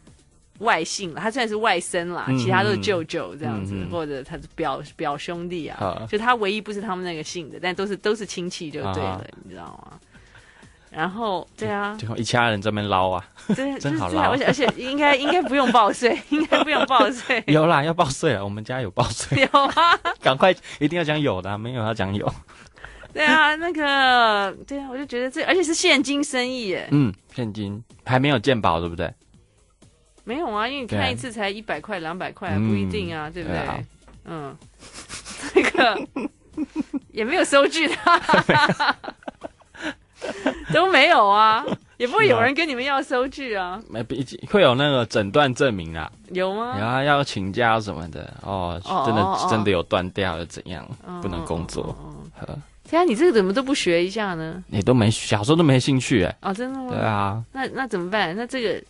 [0.64, 10.00] 外姓了，他虽然是外甥啦，嗯、其他都是舅舅这样子，嗯、或者他是表表兄弟啊，啊就他唯一不是他们那个姓的，但都是都是亲戚就对了，啊、你知道吗？
[10.90, 17.44] 然后对啊，最后一家人这边捞啊，真 真好捞，而且而且应该应该不用报税，应该不用报税。
[17.50, 19.42] 有啦，要报税啊，我们家有报税。
[19.42, 22.32] 有啊，赶快一定要讲有的、啊，没有要讲有。
[23.12, 26.88] 对啊，那个对啊，我就觉得这而且是现金生意耶。
[26.92, 29.12] 嗯，现金还没有鉴宝，对不对？
[30.24, 33.60] 没有啊，因为你看一次才一百块、两百块，不一定啊，对不对？
[34.26, 34.56] 嗯，
[35.54, 36.08] 这个
[37.12, 37.96] 也没有收据的，
[40.74, 41.66] 都没有啊，
[41.98, 43.82] 也不会有人跟你们要收据啊。
[43.90, 44.02] 没，
[44.50, 46.10] 会有那个诊断证明啊？
[46.32, 46.78] 有吗？
[46.80, 50.88] 然后要请假什么的哦，真的真的有断掉又，怎样
[51.22, 51.94] 不能工作？
[52.86, 54.64] 天啊，你这个怎么都不学一下呢？
[54.68, 56.38] 你都没小时候都没兴趣哎。
[56.42, 56.90] 哦，真的吗？
[56.90, 57.44] 对啊。
[57.52, 58.34] 那那怎么办？
[58.38, 58.82] 那这个。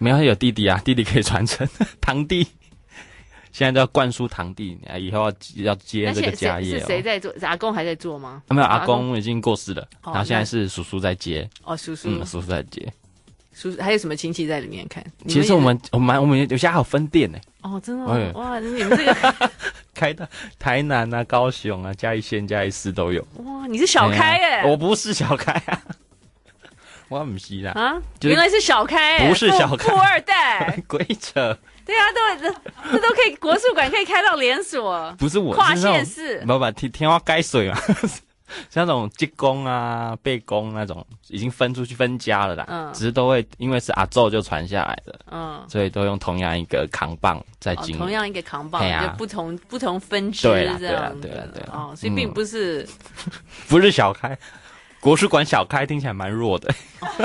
[0.00, 1.68] 没有，他有弟弟啊，弟弟可以传承，
[2.00, 2.46] 堂弟
[3.52, 6.78] 现在都要灌输堂弟，以后要要接这个家业。
[6.80, 7.32] 是谁在做？
[7.42, 8.42] 阿公还在做吗？
[8.48, 11.48] 没有，阿公已经过世了，然后现在是叔叔在接。
[11.64, 12.92] 哦，叔叔，嗯叔叔在接。
[13.52, 15.04] 叔叔还有什么亲戚在里面看？
[15.26, 17.38] 其实我们我们我们有些还有分店呢。
[17.62, 19.50] 哦，真的哇，你们这个
[19.92, 20.26] 开的
[20.58, 23.20] 台南啊、高雄啊、嘉义县、嘉义市都有。
[23.44, 24.64] 哇，你是小开哎？
[24.64, 25.82] 我不是小开啊。
[27.10, 27.72] 我唔是啦。
[27.72, 31.56] 啊，原来是小开，不是小开，富二代， 鬼扯。
[31.84, 32.54] 对啊，都这
[32.92, 37.76] 这都可以，国术馆可以开到连锁，不是我跨县市，不不，天天花改水嘛，
[38.70, 42.64] 像那种技工啊、背工那种，已经分出去分家了啦。
[42.68, 52.86] 嗯，只是都会因为是阿昼就传下来的，嗯，所以都用同样一个扛棒在经营，同样一个扛棒，就不同不同分支这样，对啊，对啊，对啊，哦，所以并不是
[53.68, 54.38] 不是小开。
[55.00, 56.72] 国术馆小开听起来蛮弱的，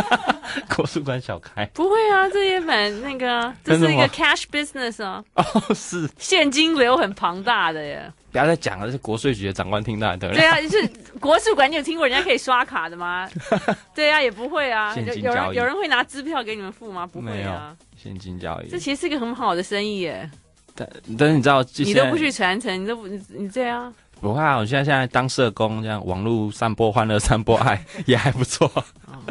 [0.73, 5.43] 国术馆小开不会啊，这也蛮那个，这是一个 cash business 啊，哦
[5.75, 8.09] 是现金流很庞大的耶。
[8.31, 10.31] 不要再讲了，这是国税局的长官听到的。
[10.33, 10.88] 对啊，就是
[11.19, 13.29] 国术馆，你有听过人家可以刷卡的吗？
[13.93, 17.05] 对啊，也不会啊，现金交易有人有人会拿支票给你们付吗？
[17.05, 20.29] 不会啊，现金交易，这其实是一个很好的生意耶。
[20.77, 20.85] 但
[21.17, 23.93] 但是你知道，你都不去传承，你都不你你这样。
[24.25, 28.65] 不会啊，我现在现在当社工，这样网络散播欢乐、散播爱 也还不错。
[29.05, 29.21] 哦，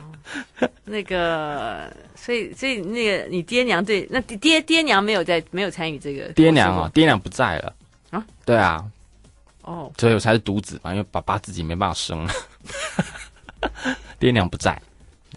[0.84, 7.74] 那个，所以所以那个你爹娘对那爹爹娘没有在没有参与这个爹娘哦，爹娘不在了
[8.10, 8.24] 啊？
[8.44, 8.84] 对啊，
[9.62, 12.24] 哦，所以我才是独子嘛，因为爸爸自己没办法生，
[14.20, 14.80] 爹娘不在。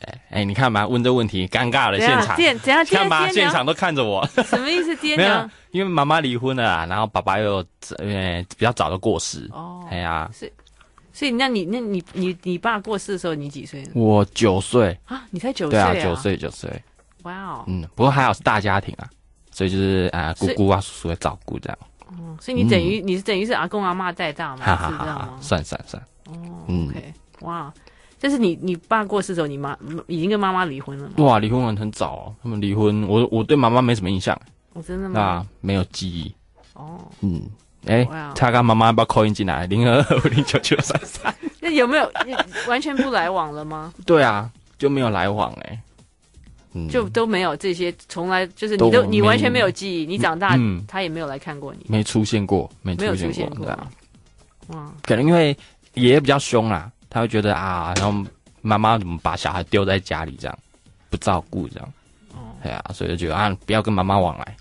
[0.05, 1.97] 哎哎，你看嘛，问这问题尴尬了，
[2.35, 4.95] 现场，看吧，现场都看着我， 什么意思？
[4.97, 5.49] 爹娘？
[5.71, 7.63] 因为妈妈离婚了，然后爸爸又
[7.97, 9.47] 呃比较早的过世。
[9.51, 10.51] 哦，哎呀，所以
[11.13, 13.83] 所以那你那你你你爸过世的时候你几岁？
[13.93, 15.91] 我九岁啊，你才九岁啊？
[15.91, 16.69] 对啊，九岁九岁。
[17.23, 19.09] 哇哦，嗯，不过还好是大家庭啊，
[19.51, 21.77] 所以就是啊姑姑啊叔叔会照顾这样。
[22.07, 24.65] 哦，所以你等于你是等于是阿公阿妈在大嘛？
[24.65, 26.01] 哈哈哈，算算算。
[26.27, 26.33] 哦
[26.67, 27.73] ，OK，哇。
[28.19, 29.77] 但是你你爸过世的时候，你妈
[30.07, 31.13] 已经跟妈妈离婚了吗？
[31.17, 32.35] 哇，离婚完很早哦。
[32.41, 34.39] 他们离婚，我我对妈妈没什么印象。
[34.73, 35.19] 我真的吗？
[35.19, 36.33] 啊，没有记忆。
[36.73, 37.43] 哦，嗯，
[37.85, 39.67] 哎，他跟妈妈要不要 call 进来？
[39.67, 41.33] 零二二五零九九三三。
[41.59, 42.11] 那有没有
[42.67, 43.93] 完全不来往了吗？
[44.05, 44.49] 对啊，
[44.79, 45.79] 就没有来往哎。
[46.73, 50.05] 嗯，就都没有这些，从来就是你都你完全没有记忆。
[50.05, 53.65] 你长大，他也没有来看过你，没出现过，没没有出现过。
[53.65, 53.87] 对啊
[54.69, 55.55] 哇，可能因为。
[55.93, 58.23] 爷爷比较凶啊，他会觉得啊，然后
[58.61, 60.59] 妈妈怎么把小孩丢在家里这样，
[61.09, 61.93] 不照顾这样，
[62.35, 64.55] 哦，对啊，所以就觉得啊，不要跟妈妈往来。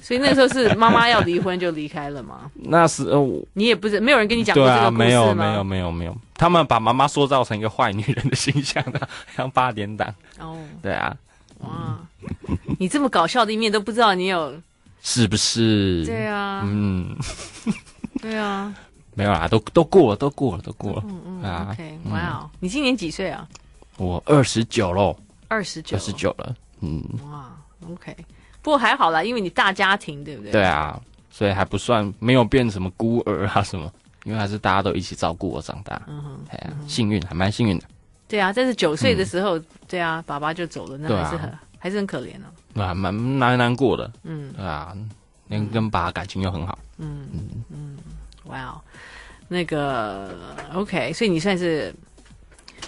[0.00, 2.48] 所以那时候是妈妈要离婚就离开了吗？
[2.54, 5.04] 那时候你也不是没有人跟你讲过这个故事吗？
[5.04, 10.14] 啊、没有没有没有没有，他们把妈妈塑造成一个坏女人的形象的，像八点档。
[10.38, 11.16] 哦，对啊，
[11.58, 11.98] 哇，
[12.78, 14.54] 你这么搞笑的一面都不知道你有，
[15.02, 16.06] 是不是？
[16.06, 17.16] 对啊，嗯，
[18.22, 18.72] 对啊，
[19.18, 21.02] 没有啦，都都过了，都过了，都过了。
[21.08, 23.48] 嗯嗯啊，OK，哇、wow，你今年几岁啊？
[23.96, 25.16] 我二十九喽，
[25.48, 26.54] 二十九，二十九了。
[26.82, 27.50] 嗯，哇
[27.90, 28.16] ，OK。
[28.62, 30.52] 不过还好啦，因为你大家庭，对不对？
[30.52, 31.00] 对啊，
[31.32, 36.00] 所以还不算没有变什么孤儿啊什么，因为还是大家都一起照顾我长大。
[36.06, 37.84] 嗯哼，哎呀、啊，幸运还蛮幸运的。
[38.28, 42.46] 对啊，但是九岁的时候、嗯，对啊，爸爸就走了，那还是很、啊、还是很可怜哦。
[42.72, 44.08] 对啊，蛮蛮难过的。
[44.22, 44.96] 嗯，对啊，
[45.48, 46.78] 连跟爸感情又很好。
[46.98, 47.96] 嗯嗯嗯，
[48.48, 48.80] 哇哦，
[49.48, 50.34] 那个
[50.74, 51.94] OK，所以你算是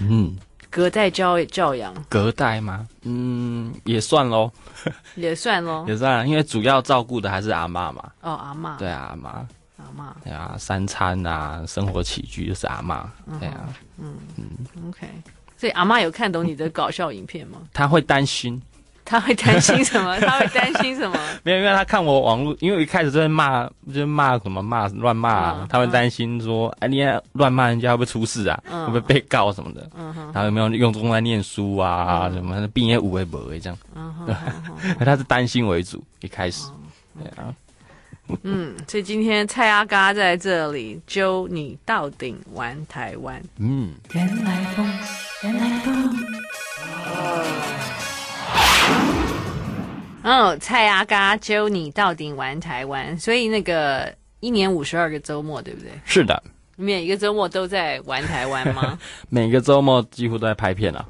[0.01, 0.37] 嗯。
[0.73, 2.87] 隔代教教养，隔代吗？
[3.03, 4.49] 嗯，也算喽，
[5.16, 8.09] 也算喽，也算，因为主要照顾的还是阿妈嘛。
[8.20, 9.31] 哦，阿妈，对啊，阿妈，
[9.79, 13.68] 阿妈，对啊，三餐啊，生活起居就是阿妈，对啊，
[13.99, 14.14] 嗯。
[14.37, 14.44] 嗯
[14.88, 15.09] ，OK，
[15.57, 17.59] 所以阿妈有看懂你的搞笑影片吗？
[17.73, 18.62] 她会担心。
[19.11, 20.16] 他会担心什么？
[20.23, 21.18] 他会担心什么？
[21.42, 28.62] 没有，因为他看我网络，因为我一开始就在骂，就是骂什么骂乱骂、嗯，他会担心说，哎、嗯，你乱骂人家会不会出事啊？
[28.70, 29.90] 嗯、会不会被告什么的？
[29.99, 32.29] 嗯哼，他有没有用功在念书啊？
[32.29, 33.77] 嗯、什么毕业舞会不会这样？
[33.96, 34.14] 嗯，
[35.05, 36.68] 他是担心为主，一开始，
[37.16, 37.53] 嗯、对啊。
[38.44, 43.42] 嗯，所以今天蔡阿嘎在这里揪你到顶玩台湾。
[43.59, 44.87] 嗯，原来风，
[45.42, 46.16] 原来风。
[50.30, 55.90] 哦，蔡阿嘎揪你到顶玩台湾，所以那个一年五十二个周末，对不对？
[56.04, 56.40] 是的，
[56.76, 58.96] 每一个周末都在玩台湾吗？
[59.28, 61.04] 每个周末几乎都在拍片啊。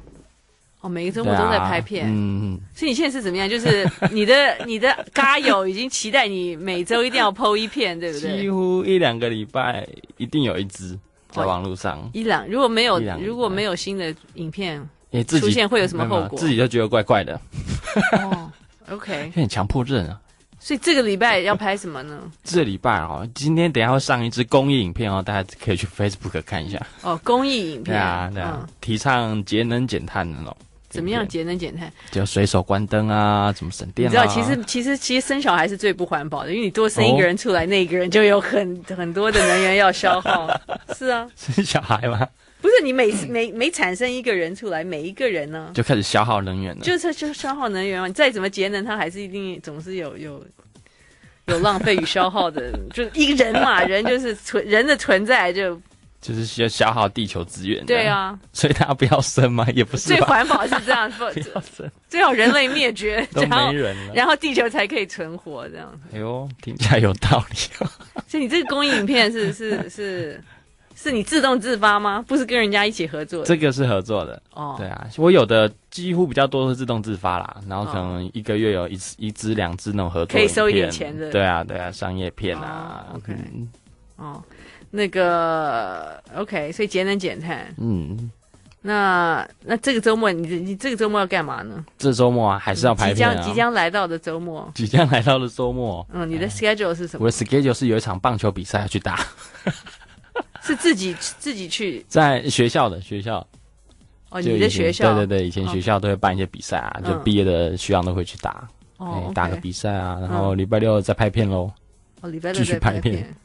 [0.79, 2.07] 哦，每个周末都在拍片。
[2.09, 3.47] 嗯，所以你现在是怎么样？
[3.47, 8.41] 就是你的 你的嘎友已经期待你每周一定要 PO 一片，对不对？
[8.41, 10.97] 几乎一两个礼拜一定有一支
[11.29, 12.09] 在网络上。
[12.13, 16.39] 一两如果没有如果没有新的影片你自己出现，会有什么后果？
[16.39, 17.39] 自己就觉得怪怪的。
[18.13, 18.51] 哦。
[18.91, 20.19] OK，有点强迫症啊。
[20.59, 22.19] 所以这个礼拜要拍什么呢？
[22.43, 26.79] 这个礼拜哦，今天等一下会上一支公益影片哦，大家可以去 Facebook 看一下。
[27.01, 27.95] 哦，公益影片。
[27.95, 30.55] 对啊，对啊，嗯、提倡节能减碳的哦。
[30.87, 31.91] 怎么样节能减碳？
[32.11, 34.11] 就随手关灯啊，怎么省电、啊？
[34.11, 40.47] 你知道，其实其实其实生小孩是最不环保的，因为你多生一个人出来，哦、那一个人就有很很多的能源要消耗。
[40.93, 42.27] 是啊，生小孩吗？
[42.61, 48.07] 不是你每次每每产生一个人出来，每一个人呢就开始消耗能源了，就是就消耗能源嘛。
[48.07, 50.45] 你再怎么节能，它还是一定总是有有
[51.47, 52.71] 有浪费与消耗的。
[52.93, 55.75] 就一个人嘛， 人就是存人的存在就
[56.21, 57.83] 就是需要消耗地球资源。
[57.85, 65.91] 对啊，所以大家不要生嘛，也不是最环保是这样， 不要生，最好人类灭绝都没人了，然后地球才可以存活这样。
[66.13, 67.89] 哎呦，听起来有道理哦。
[68.27, 69.89] 所以你这个公益影片是是是。
[69.89, 70.43] 是
[71.01, 72.23] 是你自动自发吗？
[72.27, 73.45] 不是跟人家一起合作的？
[73.47, 74.75] 这个是合作的哦。
[74.77, 81.31] 对啊，我有的几乎比较多是自动自发啦，然后可能一个月有一次、一支两支那种合作，可以收一点钱的。
[81.31, 83.07] 对啊，对啊，商业片啊。
[83.09, 83.35] 哦、OK，
[84.17, 84.43] 哦，
[84.91, 87.73] 那个 OK，所以节能减碳。
[87.77, 88.29] 嗯，
[88.83, 91.83] 那那这个周末你你这个周末要干嘛呢？
[91.97, 93.33] 这周末啊，还是要拍片、啊。
[93.33, 96.05] 即将即将来到的周末，即将来到的周末。
[96.13, 97.25] 嗯，你的 schedule 是什么？
[97.25, 99.19] 我的 schedule 是有一场棒球比赛要去打。
[100.63, 103.45] 是自己自己去在学校的学校
[104.29, 111.69] 哦，你的学校对对对，以前学校都会办一些比赛啊，哦、就毕业的学长都会去打哦、欸，打个比赛啊，然后礼拜六再拍片喽。
[112.21, 113.35] 哦，礼拜六继续拍片，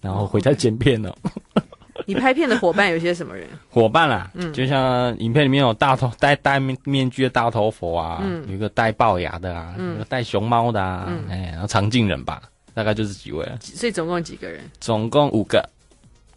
[0.00, 1.14] 然后回家剪片了。
[1.54, 1.62] 哦、
[2.06, 3.46] 你拍片的伙伴有些什么人？
[3.68, 13.58] 伙伴啊，嗯，就像影片里面有大头戴戴面面具的大头佛啊，嗯，有一个戴龅牙的啊，嗯，有个戴熊猫的啊，哎、然后常进人吧，大概就是几位了。
[13.60, 14.62] 所以总共几个人？
[14.80, 15.62] 总共五个。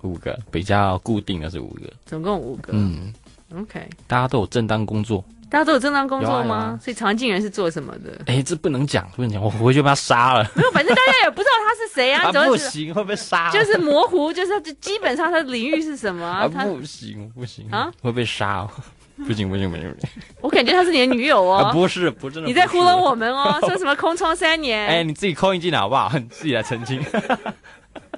[0.06, 2.72] 五个比较固定的是五个，总共五个。
[2.74, 3.14] 嗯
[3.56, 6.56] ，OK，大家都有正当工作，大家都有正当工作吗？
[6.56, 8.12] 啊啊、所以常进人是做什么的？
[8.28, 10.44] 哎、欸，这不能讲，不能讲，我回去把他杀了。
[10.56, 12.48] 没有，反正大家也不知道他是谁啊， 啊。
[12.48, 13.50] 不行，会被杀。
[13.52, 16.42] 就是模糊，就是就基本上他的领域是什么啊？
[16.56, 18.60] 啊不行，不行啊，会被杀。
[18.60, 18.70] 哦
[19.26, 20.10] 不行，不行，不行，不行。
[20.42, 21.64] 我感觉他是你的女友哦。
[21.64, 22.42] 啊、不是，不是。
[22.42, 24.78] 你在糊弄我们哦，说什么空窗三年？
[24.86, 26.12] 哎、欸，你自己扣一进来好不好？
[26.20, 27.02] 你自己来澄清。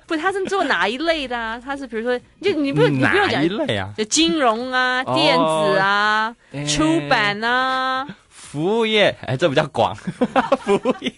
[0.07, 1.61] 不，他是做哪一类的啊？
[1.63, 3.93] 他是比如说，就你不，你不用讲一类啊？
[3.97, 9.93] 就金融啊、哦、电子啊、欸、出版啊、服务业，哎，这比较广。
[10.63, 11.11] 服务业。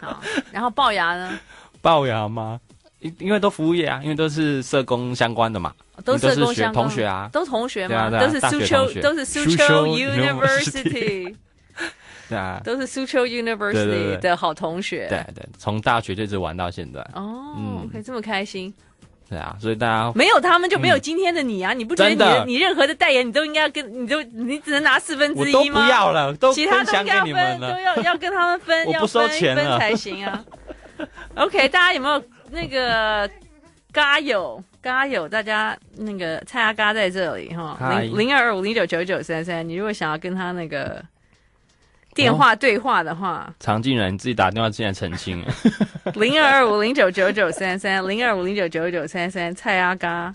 [0.00, 0.20] 好，
[0.50, 1.38] 然后龅牙呢？
[1.82, 2.60] 龅牙吗？
[2.98, 5.72] 因因为都服务业啊，因为都是社工相关的嘛，
[6.04, 11.34] 都是社工学同学啊，都同学嘛，都是苏州，都是苏州 University，
[12.28, 17.00] 对啊，都是苏州 University 的好同学，对对，从大学就一直玩到现在。
[17.14, 18.72] 哦，嗯，可以这么开心。
[19.28, 21.72] 对啊，所以大家没有他们就没有今天的你啊！
[21.72, 25.84] 你不觉得你的你任何的代言你都应该要跟你都你只能拿四分之一吗？
[25.84, 30.44] 不要了，都其他都要分，都要要跟他们分， 我不收钱分才行啊。
[31.34, 33.28] OK，大家有没有那个
[33.90, 35.26] 嘎友嘎友？
[35.26, 39.66] 大家那个蔡阿嘎在这里哈，零零二二五零九九九三三。
[39.66, 41.02] 你如果想要跟他那个。
[42.14, 45.42] 电话对话的话，常静然，你自己打电话进来澄清。
[46.14, 50.34] 零二二五零九九九三三，零二五零九九九三三，蔡阿嘎，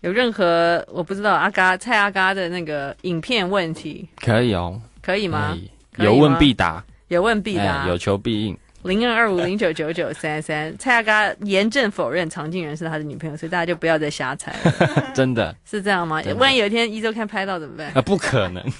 [0.00, 5.56] 有任何我不知道阿嘎蔡阿嘎的那个影片问题，可以哦，可以吗？
[5.96, 8.56] 有问必答，有问必答，有求必应。
[8.82, 15.12] 零二二五零九九九三三，蔡阿嘎严正否认常静人是他的女朋友，所以大家就不要再瞎猜了。
[15.14, 16.20] 真的是这样吗？
[16.38, 17.92] 万一有一天一周刊拍到怎么办？
[17.94, 18.62] 啊，不可能。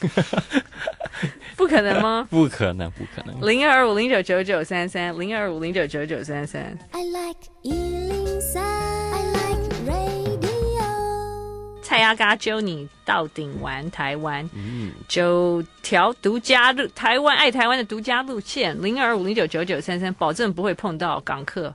[1.56, 2.26] 不可能吗？
[2.30, 3.48] 不可能，不可能。
[3.48, 6.76] 零二二五零九九九三三，零二五零九九九三三。
[6.90, 9.11] I like 103, I like radio。
[11.92, 21.74] 蔡阿嘎揪你到顶玩台湾，嗯，九条独家路，台湾爱台湾的独家路线，零二五零九九九三三，保证不会碰到港客，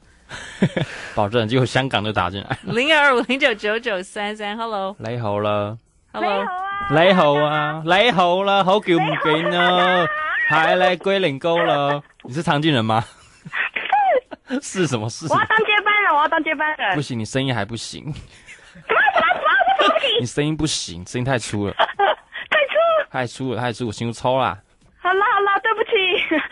[1.13, 2.57] 保证就香港就打进来。
[2.63, 5.77] 零二五零九九九三三，Hello，你好了
[6.11, 6.43] ，Hello。
[6.89, 10.03] 你好啊，你好啦，好久唔见啦，
[10.49, 12.01] 系你龟苓膏了。
[12.23, 13.05] 你是常进人吗？
[14.49, 15.27] 是， 是什么事？
[15.29, 16.95] 我要当接班人，我要当接班人。
[16.95, 18.11] 不行，你声音还不行。
[20.19, 21.73] 你声音不行，声音太粗了。
[21.77, 23.09] 太粗？
[23.11, 24.57] 太粗了，太粗，我心都抽啦。
[24.99, 25.91] 好啦好啦，对不起。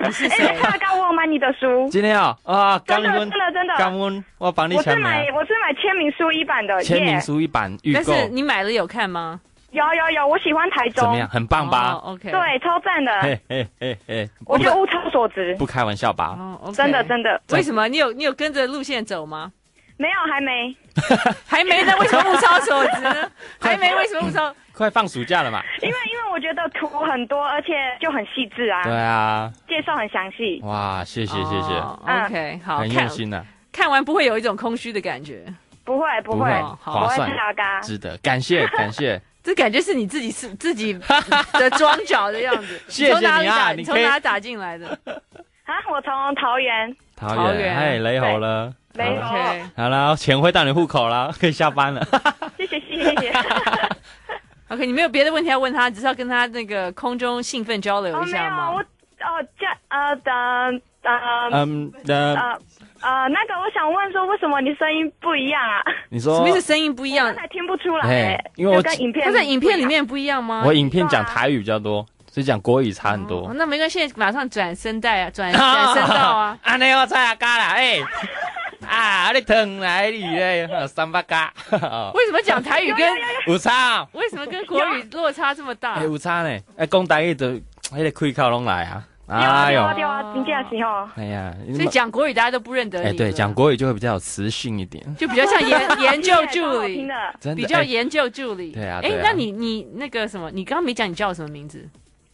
[0.05, 0.61] 你是谁？
[0.61, 1.89] 大哥，我有买你的书。
[1.89, 3.73] 今天啊啊，真的真的真的。
[3.77, 5.03] 刚温，我帮你签名。
[5.05, 6.81] 我是买我是买签名书一版的。
[6.83, 8.01] 签名书一版预购。
[8.05, 9.41] 但是你买了有看吗？
[9.71, 11.27] 有有有，我喜欢台中，怎么样？
[11.27, 13.11] 很棒吧？OK，对，超赞的。
[13.21, 16.37] 嘿嘿嘿嘿，我觉得物超所值，不开玩笑吧？
[16.73, 17.41] 真的真的。
[17.51, 17.89] 为什么？
[17.89, 19.51] 你有你有跟着路线走吗？
[19.97, 20.75] 没有，还没，
[21.47, 21.93] 还没呢。
[21.99, 23.31] 为什么物超所值呢？
[23.59, 23.93] 还没？
[23.95, 24.53] 为什么物超？
[24.73, 25.63] 快放暑假了嘛？
[25.81, 28.83] 因为因为我觉得图很多，而且就很细致啊。
[28.83, 30.59] 对啊，介绍很详细。
[30.63, 31.73] 哇，谢谢谢谢。
[31.79, 33.45] OK，好，很用心的。
[33.71, 35.45] 看完不会有一种空虚的感觉？
[35.85, 36.49] 不会不会，
[36.81, 37.31] 划算，
[37.81, 39.21] 值得，感谢感谢。
[39.43, 40.91] 这感觉是你自己是自己
[41.53, 42.81] 的装脚的样子。
[42.87, 43.71] 谢谢你啊！
[43.71, 44.87] 你从哪打进来的？
[45.65, 46.95] 啊，我从桃园。
[47.15, 49.35] 桃园，哎，雷好了，雷好。
[49.75, 52.05] 好了，钱会到你户口了， 可以下班了。
[52.57, 53.33] 谢 谢谢谢。
[54.69, 58.71] OK，你没有别的问题要问他，只是要跟他那个空中兴奋交流一下吗？
[58.71, 60.31] 我哦，这呃的
[61.03, 62.59] 呃嗯的。
[63.01, 65.83] 呃，那个我想问说，为什么你声音不一样啊？
[66.09, 66.61] 你说什么意思？
[66.61, 67.27] 声音不一样？
[67.27, 70.63] 刚才听不出来，因为我跟影片，他在影片里面不一样吗？
[70.65, 73.53] 我影片讲台语比较多，所以讲国语差很多。
[73.53, 76.57] 那没关系，马上转声带啊，转转声道啊。
[76.63, 77.99] 啊，你我蔡阿嘎啦，哎，
[78.87, 81.53] 啊，你疼来你嘞， 三八嘎。
[82.13, 83.11] 为什么讲台语跟
[83.47, 84.07] 有差？
[84.13, 86.01] 为什么跟国语落差这么大？
[86.03, 87.59] 有差呢，哎，讲台语的，
[87.91, 89.03] 还得开口拢来啊。
[89.27, 91.09] 哎呦，对啊，真的是哦。
[91.15, 93.07] 哎呀，所以讲国语大家都不认得你。
[93.07, 97.07] 哎，对，讲国语就会比较有磁性一点，就比较像研研究助理，
[97.41, 98.71] 真的比较研究助理。
[98.71, 101.89] 对啊，哎，那你你那个什么，你刚刚没讲你叫什么名字？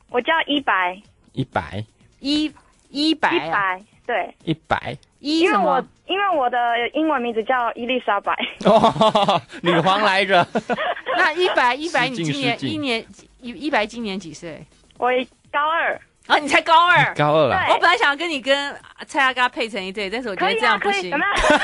[0.10, 1.02] 我叫一白。
[1.32, 1.82] 一白。
[2.20, 2.54] 一
[2.90, 3.36] 一白。
[3.36, 4.36] 一白，对。
[4.44, 4.98] 一白。
[5.22, 6.58] 因为我因为我的
[6.94, 8.36] 英文名字叫伊丽莎白。
[8.66, 10.46] 哦，女皇来着。
[11.16, 13.06] 那一白一白，你今年一年
[13.40, 14.66] 一一白今年几岁？
[14.98, 15.10] 我
[15.52, 16.00] 高二。
[16.28, 17.58] 啊，你才高二，高二了。
[17.70, 18.76] 我本来想要跟你跟
[19.08, 21.12] 蔡阿嘎配成一对，但是我觉得这样不行。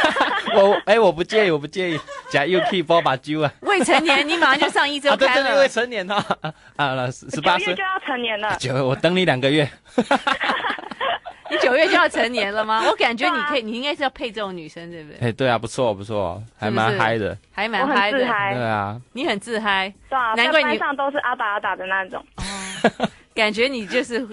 [0.56, 2.00] 我哎，我不介意，我不介意。
[2.32, 3.52] 假又可以包把揪啊。
[3.62, 5.44] 未成年，你马上就上一周开了。
[5.44, 6.24] 对对，未成年哈。
[6.76, 8.56] 啊了，十八岁就要成年了。
[8.60, 9.70] 九，我等你两个月。
[11.50, 12.84] 你九月就要成年了吗？
[12.90, 15.28] 我感觉你可以，你应该是要配这种女生，对不对？
[15.28, 18.18] 哎，对啊，不错不错，还蛮嗨的，还蛮嗨的。
[18.20, 19.94] 对啊，你很自嗨。
[20.10, 22.24] 对啊，难怪你班上都是阿打阿打的那种。
[23.34, 24.26] 感觉你就是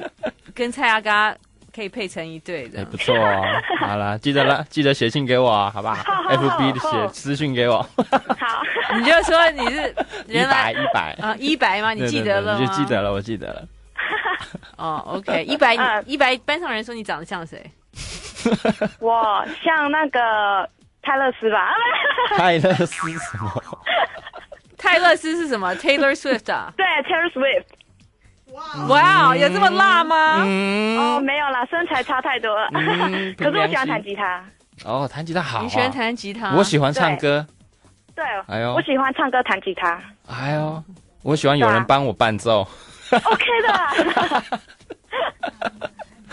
[0.55, 1.35] 跟蔡阿嘎
[1.75, 3.43] 可以配成一对的，哎，不错哦。
[3.81, 5.97] 好了，记得了，记得写信给我，好不好
[6.31, 7.83] ？FB 的写私信给我。
[7.83, 8.63] 好，
[8.99, 9.95] 你就说你是
[10.27, 11.93] 一百一百啊，一百吗？
[11.93, 12.59] 你记得了吗？
[12.61, 13.63] 你就记得了，我记得了。
[14.77, 15.75] 哦，OK，一百，
[16.07, 17.63] 一百，班上人说你长得像谁？
[19.01, 20.69] 我像那个
[21.03, 21.73] 泰勒斯吧？
[22.37, 22.87] 泰勒斯
[23.19, 23.63] 什么？
[24.77, 26.73] 泰勒斯是什么？Taylor Swift 啊？
[26.77, 27.65] 对，Taylor Swift。
[28.89, 30.43] 哇哦，有这么辣吗？
[30.43, 32.69] 哦，没有啦，身材差太多了。
[33.37, 34.45] 可是我喜欢弹吉他。
[34.85, 35.63] 哦，弹吉他好、啊。
[35.63, 36.53] 你喜欢弹吉他？
[36.55, 37.47] 我喜欢唱歌。
[38.15, 39.99] 对，哎呦，我喜欢唱歌弹吉他。
[40.29, 40.83] 哎呦，
[41.23, 42.67] 我喜欢有人帮我伴奏。
[43.17, 43.71] 啊、OK 的。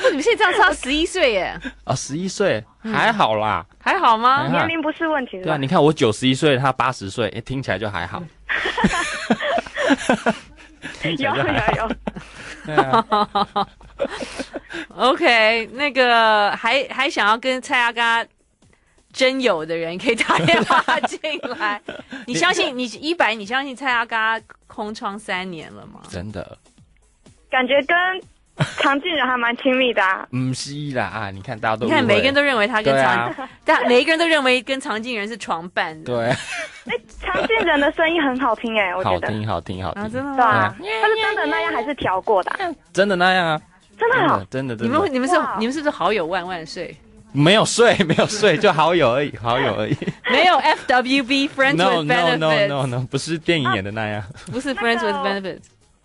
[0.09, 1.55] 你们现在这样差十一岁耶？
[1.85, 4.47] 哦，十一岁还好啦，还好吗？
[4.47, 5.39] 年龄不是问题。
[5.41, 8.21] 对啊，你看我九十一岁，他八十岁，哎，听起来就还好。
[11.03, 11.45] 有有
[11.77, 11.91] 有。
[14.95, 18.25] OK，那个还还想要跟蔡阿嘎
[19.13, 21.19] 真有的人可以打电话进
[21.59, 21.81] 来。
[22.25, 23.35] 你相信你一百？
[23.35, 26.01] 你相信蔡阿嘎空窗三年了吗？
[26.09, 26.57] 真的。
[27.51, 27.95] 感觉跟。
[28.77, 31.31] 常静人还蛮亲密的啊，不是啦啊！
[31.31, 33.33] 你看大家都，你看每个人都认为他跟常，
[33.65, 36.13] 但每一个人都认为跟常静人是床伴的。
[36.13, 36.25] 对，
[36.85, 42.51] 哎，常静人的声音很好听哎，我觉得好听好听好听，真的对啊，他是真的那样还是调过的？
[42.93, 43.61] 真的那样啊，
[43.97, 44.75] 真的好，真的。
[44.75, 46.95] 你们你们是你们是不是好友万万岁？
[47.31, 49.97] 没有睡没有睡，就好友而已， 好友而已。
[50.29, 52.37] 没有 F W B Friends with Benefits。
[52.37, 54.23] No no no no，不是电影演的那样。
[54.51, 55.61] 不是 Friends with Benefits。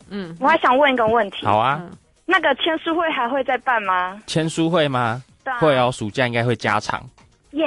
[0.09, 1.45] 嗯，我还想问一个问题。
[1.47, 1.83] 好啊。
[2.25, 4.21] 那个签书会还会再办吗？
[4.27, 5.23] 签书会吗？
[5.45, 7.09] 啊、会哦，暑假应该会加场。
[7.53, 7.65] 耶！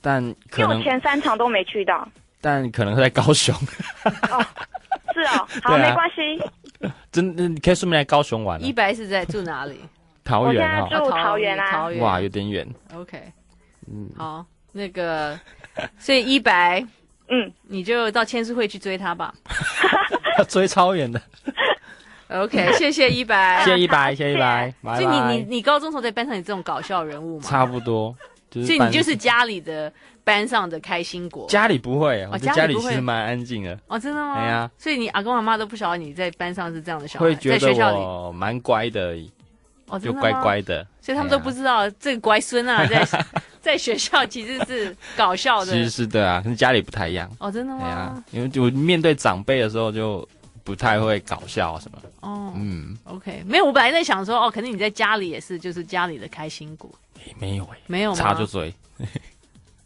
[0.00, 2.06] 但可能我前三场都没去到。
[2.40, 3.54] 但可能会在高雄。
[4.04, 4.44] 哦，
[5.14, 6.40] 是哦， 好，啊、没关系。
[7.10, 8.62] 真的，你可以顺便来高雄玩。
[8.62, 9.80] 一白是在住哪里？
[10.24, 11.70] 桃园啊，住桃园啊。
[11.70, 12.66] 桃园哇，有点远。
[12.94, 13.22] OK，
[13.88, 15.38] 嗯，好，那个，
[15.98, 16.84] 所以一白，
[17.28, 19.34] 嗯，你就到签书会去追他吧。
[20.38, 21.20] 要 追超远的。
[22.28, 24.74] OK， 谢谢一白，谢谢一白，谢谢一白。
[24.82, 27.46] 所以你你你高中时候在班上有这种搞笑人物吗？
[27.48, 28.14] 差不多，
[28.50, 28.66] 就是。
[28.66, 29.92] 所以你就是家里的
[30.24, 31.46] 班上的开心果。
[31.48, 33.78] 家里不会，我家里其实蛮安静的。
[33.86, 34.40] 哦，真的吗？
[34.40, 34.68] 对呀。
[34.76, 39.30] 所以你阿公阿妈都不晓得你在班上是这样的小孩，会觉得我蛮乖的而已。
[39.88, 40.84] 哦，就乖乖的。
[41.06, 43.24] 所以他们都不知道这个乖孙啊， 在
[43.62, 45.72] 在学校其实是搞笑的。
[45.72, 47.30] 其实是对啊，跟家里不太一样。
[47.38, 47.80] 哦，真的吗？
[47.80, 50.28] 对啊，因为我面对长辈的时候就。
[50.66, 56.90] 不太会搞笑什么哦，嗯，OK，没有，我本来在想说，哦，可能你在家里也是，就是家里的开心果，
[57.38, 58.16] 没有哎，没有吗？
[58.16, 58.74] 插着嘴，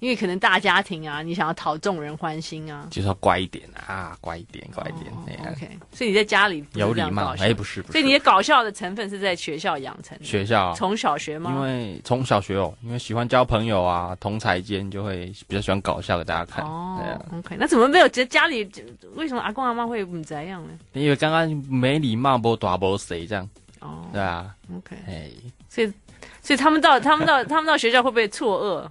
[0.01, 10.75] 因为可能大家庭啊，你想要讨众人欢心啊，就是要乖一点啊，乖一点，乖一点，OK，所以你在家里有礼貌，哎，不是，不是，所以你的搞笑的成分是在学校养成的，学校。
[10.75, 11.53] 从小学吗？
[11.53, 16.99] 因为从小学哦，因为喜欢交朋友啊，同侪间就会比较喜欢搞笑给大家看，哦
[17.39, 18.67] ，OK，那怎么没有觉得家里
[19.15, 20.71] 为什么阿公阿妈会不这样呢？
[20.95, 23.47] 因为刚刚没礼貌，不打不谁这样，
[23.81, 25.29] 哦，对啊，OK，哎，
[25.69, 25.93] 所以
[26.41, 28.91] 所以他们到他们到他们到学校会不会错愕？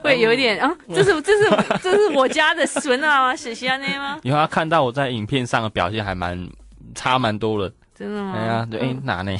[0.00, 1.50] 会有一点啊，这是这是
[1.82, 4.18] 这是我家的孙啊， 是西安的吗？
[4.22, 6.48] 以后他看到我在影片上的表现还蛮
[6.94, 8.34] 差蛮多的，真的吗？
[8.36, 9.36] 哎呀，对，哎哪呢？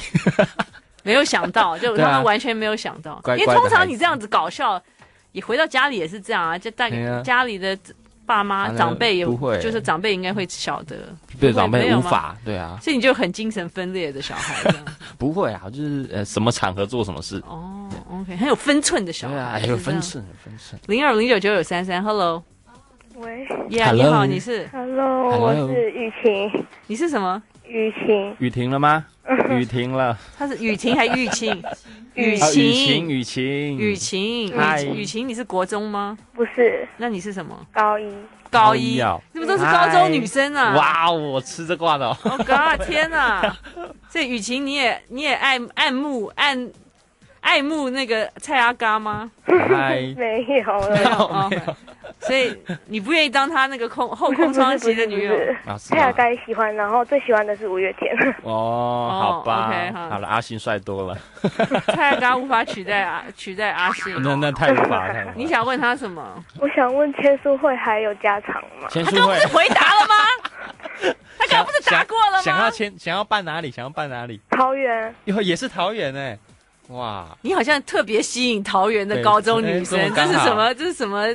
[1.03, 4.83] 没有想到，就 他们完全没有想到，因为通常你这样子搞笑，
[5.33, 7.79] 你回到家里也是这样啊，就带给家里的。
[8.27, 10.97] 爸妈长辈也不会，就是长辈应该会晓得，
[11.41, 14.71] 对长辈无法，对啊，所以你就很精神分裂的小孩，
[15.17, 17.41] 不会啊，就是呃什么场合做什么事。
[17.47, 20.81] 哦，OK，很有分寸的小孩，对啊，有分寸，有分寸。
[20.87, 22.43] 零二零九九九三三，Hello，
[23.17, 27.41] 喂，Yeah，你好，你是，Hello，我是雨晴，你是什么？
[27.69, 29.05] 雨晴，雨停了吗？
[29.51, 31.63] 雨停了，他是雨晴还是 雨晴？
[32.15, 34.55] 雨晴，雨晴，雨晴，
[34.95, 36.17] 雨晴，你是国中吗？
[36.33, 37.59] 不是，那你是什么？
[37.73, 38.09] 高一，
[38.51, 39.03] 高一，
[39.33, 40.75] 你们都是高中女生啊！
[40.77, 42.17] 哇，我吃这挂的哦！
[42.25, 43.57] Oh God，天哪！
[44.09, 46.57] 所以雨晴，你也你也爱爱慕爱
[47.41, 49.31] 爱慕那个蔡阿嘎吗？
[49.47, 51.77] 没有，没有。
[52.27, 52.57] 所以
[52.87, 55.35] 你不愿意当他那个空后空窗期的女友？
[55.79, 58.15] 蔡阿嘎也喜欢，然后最喜欢的是五月天。
[58.43, 59.71] 哦，好吧，
[60.11, 61.19] 好了，阿信帅多了。
[61.95, 65.33] 蔡阿嘎无法取代阿取代阿信，那那太无法了。
[65.35, 66.45] 你想问他什么？
[66.59, 68.89] 我想问签书会还有加长吗？
[68.91, 70.15] 签书会他刚不是回答了吗？
[71.39, 72.43] 他刚刚不是答过了吗？
[72.43, 73.71] 想要签，想要办哪里？
[73.71, 74.41] 想要办哪里？
[74.51, 75.15] 桃园。
[75.25, 76.39] 哟，也是桃园哎，
[76.89, 77.27] 哇！
[77.43, 80.75] 你好像特别吸引桃园的高中女生，这是什么？
[80.75, 81.27] 这是什么？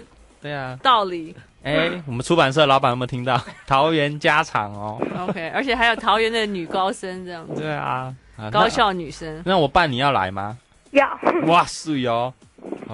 [0.42, 1.36] 对啊，道理。
[1.64, 3.40] 哎，我们出版社老板有没有听到？
[3.68, 5.00] 桃园家常哦。
[5.20, 7.62] OK，而且还有桃园的女高生这样子。
[7.62, 8.14] 对啊，
[8.52, 9.42] 高校女生。
[9.46, 10.58] 那我办你要来吗？
[10.92, 11.08] 要。
[11.46, 12.34] 哇塞哟，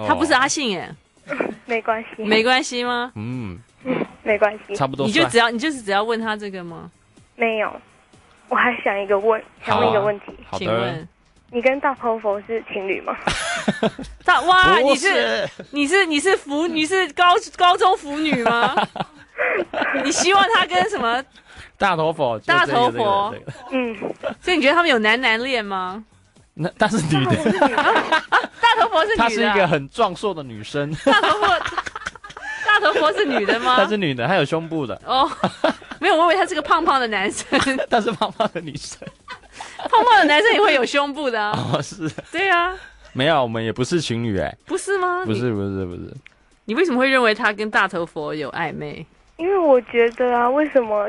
[0.06, 0.94] 他 不是阿信耶。
[1.64, 2.22] 没关系。
[2.22, 3.10] 没关系吗？
[3.14, 3.58] 嗯，
[4.22, 4.74] 没关系。
[4.76, 5.06] 差不多。
[5.06, 6.90] 你就只要你就是只要问他这个吗？
[7.36, 7.72] 没有，
[8.48, 10.26] 我还想一个问，想问一个问题。
[10.52, 11.08] 请问。
[11.50, 13.16] 你跟大头佛是情侣吗？
[14.24, 18.74] 大哇，你是你是你是腐你是高高中腐女吗？
[20.04, 21.22] 你希望他跟什么
[21.78, 22.38] 大头佛？
[22.40, 23.34] 大头佛，
[23.70, 23.96] 嗯，
[24.40, 26.04] 所以你觉得他们有男男恋吗？
[26.54, 27.36] 那但是女的，
[28.60, 30.92] 大头佛是女的，她是一个很壮硕的女生。
[31.04, 31.46] 大头佛，
[32.66, 33.76] 大头佛是女的吗？
[33.76, 35.00] 她是女的，她有胸部的。
[35.06, 35.30] 哦，
[36.00, 37.46] 没有，我以为她是个胖胖的男生。
[37.88, 39.06] 她是胖胖的女生，
[39.88, 41.52] 胖胖的男生也会有胸部的啊。
[41.72, 42.08] 哦，是。
[42.32, 42.74] 对啊，
[43.12, 44.54] 没有，我们也不是情侣哎。
[44.66, 45.24] 不是吗？
[45.24, 46.14] 不是，不是，不是。
[46.64, 49.06] 你为什么会认为他跟大头佛有暧昧？
[49.36, 51.08] 因为我觉得啊，为什么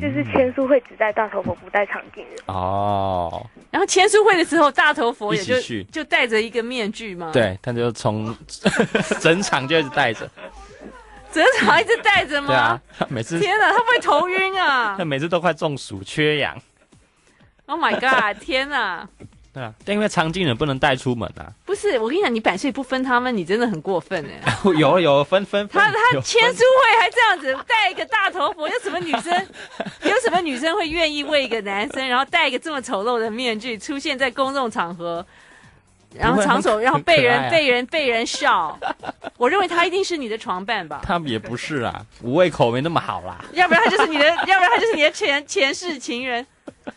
[0.00, 2.34] 就是签书会只带大头佛不带常静人？
[2.46, 3.44] 哦。
[3.70, 7.30] 然后签书会的时候，大头佛也就去就戴着一个面具吗？
[7.32, 8.36] 对，他就从
[9.20, 10.28] 整场就一直戴着，
[11.32, 12.48] 整场一直戴着吗？
[12.48, 14.94] 对啊，每次天哪，他不会头晕啊？
[14.98, 16.54] 他每次都快中暑、缺氧。
[17.66, 18.42] Oh my god！
[18.42, 19.08] 天哪！
[19.54, 21.52] 对啊，但因为常静人不能带出门啊。
[21.66, 24.58] 不是，我跟你讲，你百岁不分他们，你真的很过分 哎。
[24.78, 29.30] 有有分分，他他签书会还这样子戴一个大头佛，有什么女生
[30.04, 35.24] 有什么女生会愿意为一个男生，然后戴一个这么丑陋的面具出现在公众场合，
[36.14, 38.78] 然后场所，然后被人、啊、被人被人笑？
[39.36, 41.02] 我认为他一定是你的床伴吧？
[41.02, 43.44] 他也不是啊，五味口没那么好啦。
[43.52, 46.46] 要不然他就是你的，要不然他就是你的前前世情人。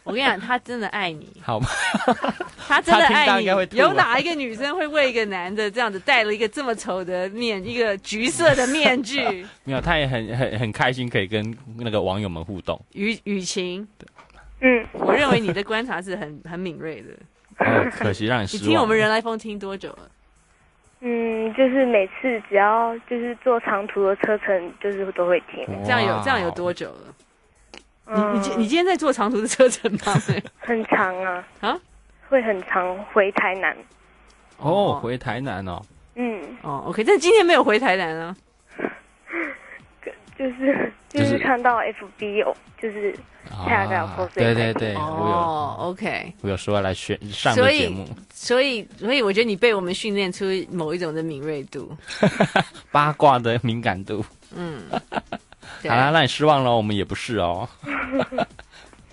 [0.06, 1.68] 我跟你讲，他真的爱你，好吗？
[2.68, 3.45] 他真的爱你。
[3.78, 9.20] 有哪一个女生会为一个男的这样子戴了一个这么丑的面，一个橘色的面具？
[9.66, 12.80] 没有，他也很很很开心，可以跟那个网友们互动。
[12.93, 13.88] 雨雨晴，
[14.62, 17.10] 嗯，我认为你的观察是很很敏锐的。
[17.66, 18.64] 哦，可惜让你失望。
[18.64, 20.10] 你听我们人来疯听多久了？
[21.01, 25.66] 嗯，就是每次只要就是坐长途的车程，就是都会听。
[25.84, 27.16] 这样有这样有多久了？
[28.08, 29.99] 你你今你今天在坐长途的车程吗？
[30.60, 31.80] 很长啊啊，
[32.30, 33.76] 会很长回台南。
[34.58, 35.82] 哦，回台南哦。
[36.16, 36.41] 嗯。
[36.62, 38.36] 哦，OK，但今天没有回台南啊。
[40.38, 43.16] 就是就是看到 FB 有就是
[43.66, 44.34] 下个 post。
[44.36, 46.34] 对对对，哦，OK。
[46.41, 48.06] 我有说要来选上个节目。
[48.34, 51.95] 所以所以我觉得你被我们训练出某一种的敏锐度，
[52.91, 54.24] 八卦的敏感度。
[54.53, 54.84] 嗯。
[55.90, 57.68] 好啦，让你失望了，我们也不是哦。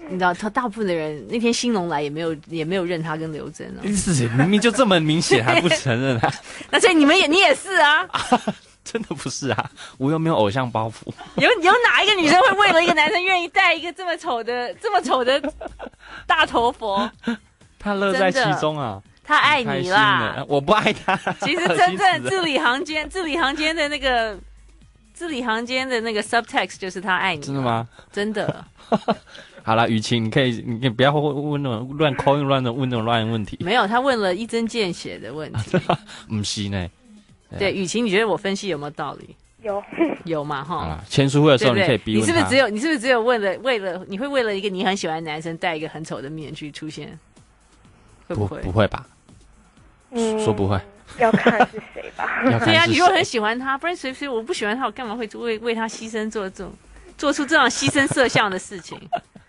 [0.09, 3.89] 你知道，他大部分的人那天兴隆来也没有，也没有认他跟刘真哦。
[3.95, 6.33] 是，明明就这么明显，还不承认啊。
[6.70, 8.20] 那所以你们也，你也是啊，啊？
[8.85, 11.11] 真的不是啊，我又没有偶像包袱。
[11.37, 15.41] 有有哪一个女生会为了一个男生愿意戴一个这么丑的、这么丑的
[16.27, 17.09] 大头佛？
[17.79, 21.16] 他乐在其中啊，他爱你啦，我不爱他。
[21.41, 24.37] 其实真正字里行间，字里行间的那个。
[25.13, 27.89] 字里行间的那个 subtext 就是他爱你，真的吗？
[28.11, 28.65] 真的。
[29.65, 33.57] 好了，雨晴，你可以，你不要问那种乱 call 乱的问那种乱问题。
[33.61, 35.79] 没有，他问了一针见血的问题。
[36.29, 36.89] 不是呢。
[37.59, 39.37] 对，雨晴，你觉得我分析有没有道理？
[39.63, 39.81] 有，
[40.25, 40.65] 有嘛？
[40.65, 40.99] 哈。
[41.09, 42.33] 签书会的时候你可以逼问他。
[42.33, 42.69] 你是不是只有？
[42.69, 43.57] 你是不是只有为了？
[43.59, 47.17] 为了你会为了一个你很喜欢的男生戴一个很丑的面具出现？
[48.27, 48.61] 会不会？
[48.63, 49.07] 不会吧？
[50.11, 50.81] 嗯，说不会。
[51.19, 52.43] 要看是谁吧。
[52.65, 56.73] 对呀、啊，你如果很喜欢他，不然谁谁我不喜欢他，我干嘛会为为他牺牲做这种
[57.17, 58.99] 做出这样牺牲色相的事情？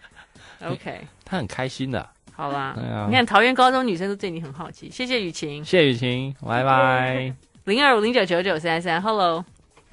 [0.65, 2.07] OK，他很开心的。
[2.35, 4.89] 好吧，啊、你看桃园高中女生都对你很好奇。
[4.89, 7.33] 谢谢雨晴，谢谢雨晴，拜拜。
[7.65, 9.45] 零二五零九九九三三，Hello。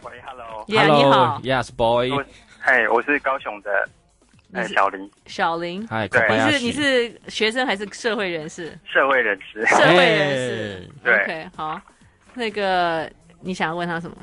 [0.02, 0.64] 喂，Hello。
[0.66, 2.10] Yeah, Hello, 你好，Yes，Boy。
[2.60, 3.70] 嘿，我是高雄的。
[4.52, 8.76] 哎，小林，小林，对，你是你是学生还是社会人士？
[8.84, 11.80] 社会人士，社会人士，对，OK，好，
[12.34, 14.16] 那个你想要问他什么？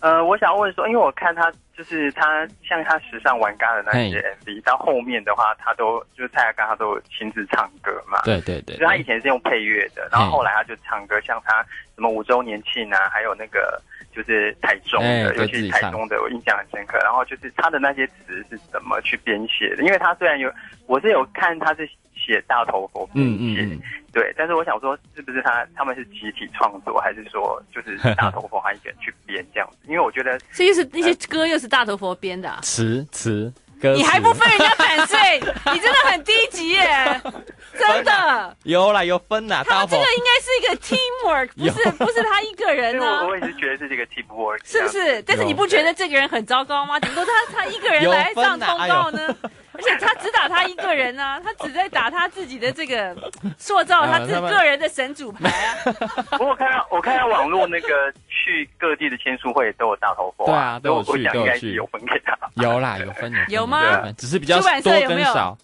[0.00, 11.62] 呃，我想问说，因为我看他就是他像他时尚玩咖的那些 MV，到后面的话，他都就是蔡雅刚他都亲自唱歌嘛，对对对，就他以前是用配乐的，然后后来他就唱歌，像他
[11.94, 13.80] 什么五周年庆啊，还有那个。
[14.12, 16.98] 就是台中的，欸、尤其是台中的，我印象很深刻。
[16.98, 19.84] 然后就是他的那些词是怎么去编写的？
[19.84, 20.52] 因为他虽然有，
[20.86, 21.88] 我是有看他是
[22.30, 23.80] 写大头佛嗯嗯，
[24.12, 24.32] 对。
[24.36, 29.78] 但是我想说，是不是他他们是集体创作，还是说就是 大头佛他一个人去编这样子？
[29.88, 33.52] 因为我觉得，这又是那些歌又是大头佛编的词词。
[33.82, 35.40] 你还不分人家版税，
[35.72, 37.18] 你真的很低级耶！
[37.78, 39.64] 真的有啦，有分啦。
[39.66, 43.26] 他这个应该是一个 teamwork， 不是不是他一个人呢、啊。
[43.26, 45.22] 我一直觉得这是一个 teamwork，是不是？
[45.22, 47.00] 但是你不觉得这个人很糟糕吗？
[47.00, 49.34] 怎么说他他一个人来上通告呢？
[49.72, 53.16] 而且他只打他一个人啊，他只在打他自己的这个
[53.56, 55.76] 塑造他自己个人的神主牌啊。
[56.32, 57.88] 不过我看到我看到网络那个
[58.28, 62.36] 去各地的签书会都有大头佛，对啊，都有去，都有去，有分给他。
[62.56, 63.38] 有啦，有分的。
[63.48, 64.10] 有吗？
[64.18, 64.70] 只是比较多
[65.08, 65.56] 跟少。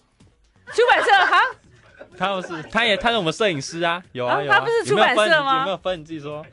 [0.73, 1.41] 出版社哈？
[2.17, 4.51] 他不是，他也他是我们摄影师啊，有啊有。
[4.51, 5.59] 他不是出版社吗？
[5.59, 5.99] 有没有分？
[5.99, 6.43] 你自己说。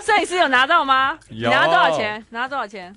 [0.00, 1.18] 摄影师有拿到吗？
[1.30, 1.48] 有。
[1.48, 2.24] 拿多少钱？
[2.30, 2.94] 拿多少钱？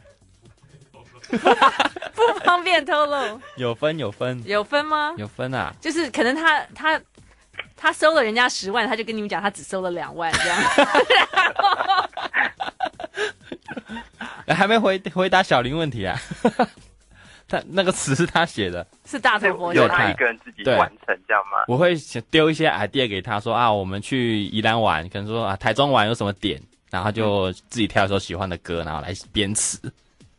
[2.18, 3.40] 不方便透露。
[3.56, 5.14] 有分有分有分吗？
[5.18, 7.00] 有分啊，就是可能他他
[7.76, 10.58] 他收了人家十万，他就跟你们讲他只收了两万这样。
[14.56, 16.20] 还没回回答小林问题啊？
[17.48, 21.60] 他那个词是他写的，是大头佛有他一个人自己完成，这样吗？
[21.68, 21.96] 我会
[22.30, 29.80] 丢一些 idea 给他说啊，我们去宜兰玩，可能说啊台中玩有什么点，然后就自己挑一首喜欢的歌，然后来编词，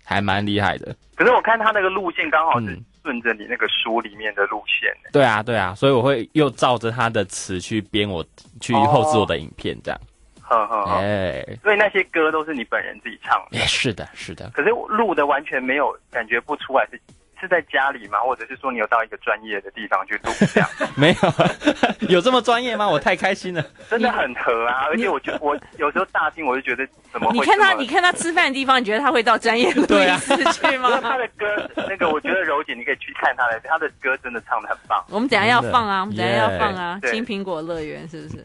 [0.05, 0.95] 还蛮厉害的。
[1.19, 4.89] 可是我看他那个路线刚好是顺着你那个书里面的路线。
[5.13, 8.25] 对啊，对啊，所以我会又照着他的词去编我
[8.61, 10.01] 去后制我的影片，这样。
[10.41, 13.59] 呵呵呵，哎，所以那些歌都是你本人自己唱的？
[13.59, 14.49] 哎，是的，是的。
[14.55, 17.01] 可是录的完全没有感觉不出来是
[17.41, 18.19] 是在家里吗？
[18.21, 20.69] 或者是说你有到一个专业的地方去录这样？
[20.97, 22.89] 没有，有这么专业吗？
[22.89, 24.87] 我太开心了， 真的很合啊！
[24.89, 27.35] 而且我觉得我有时候大厅，我就觉得怎么会？
[27.39, 30.99] 你看他，你看他吃饭的地方，你觉得他会到专业录音室去吗？
[31.03, 35.05] 他的歌，那个我觉得柔姐你可以去看他的，他的歌真的唱的很棒。
[35.11, 38.45] 我们等下要放啊，我们等下要放啊，《青苹果乐园》是不是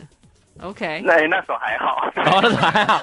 [0.61, 3.01] ？OK，那那首还好，哦，那首还好。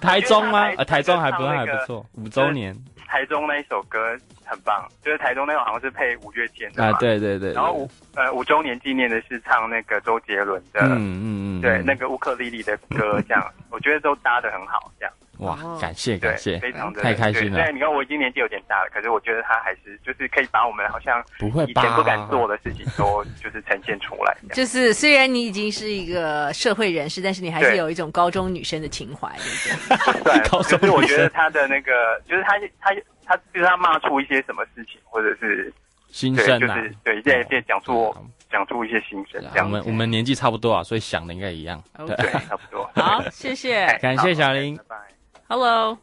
[0.00, 0.68] 台中吗？
[0.76, 2.76] 呃，台中还不还不错，五周年。
[3.14, 6.88] 台中那一首歌很棒，就是台中那首好像是配五月天的嘛。
[6.88, 7.52] 啊，对对对。
[7.52, 15.14] 然后五呃五周年纪念的是唱那个周杰伦的，嗯嗯嗯，对，那个乌克丽丽的歌，这样我觉得都搭的很好，这样。
[15.38, 17.62] 哇，感谢感谢，非常的太开心了。
[17.62, 24.36] 对，你看我已经年纪有点大了，可是我觉得他还是就是可以把我们好像不会以前不敢做的事情都就是呈现出来。
[24.52, 30.22] 就是虽然你已经是一个社会人士，但是你还是有一种高中女生的情怀，对不对？
[30.22, 35.72] 对，可是我觉得他的那个，就是他他他就是他骂出一些什么事情，或者是
[36.10, 38.14] 心声，就是对，在在讲出
[38.50, 39.42] 讲出一些心声。
[39.56, 41.82] 我们我们年纪差不多啊，所以想的应该一样。
[42.06, 42.14] 对，
[42.48, 42.88] 差不多。
[42.94, 44.76] 好，谢谢， 感谢小林。
[44.76, 45.13] 拜拜。
[45.56, 45.96] Hello，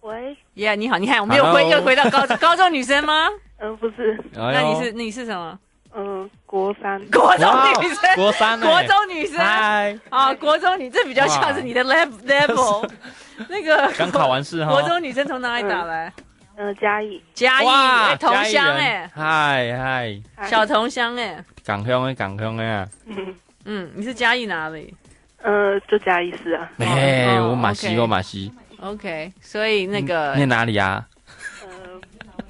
[0.00, 3.28] 喂，Yeah，你好，你看，我们又回又回到高 高中女生吗？
[3.60, 5.56] 嗯，不是，那你是你是什么？
[5.94, 7.46] 嗯，国三，国中
[7.80, 12.90] 女生，国三，国中女生，嗨，啊，国中女，这比较像是你的 level，level，
[13.48, 16.12] 那个刚考完试哈，国中女生从哪里打来？
[16.56, 23.32] 嗯，嘉义，嘉义，同乡哎，嗨嗨，小同乡哎，港乡哎港乡哎，嗯。
[23.64, 24.92] 嗯，你是嘉义哪里？
[25.40, 28.50] 呃，就嘉义市啊，哎，我马西，我马西。
[28.80, 31.06] OK，所以那个念哪里啊？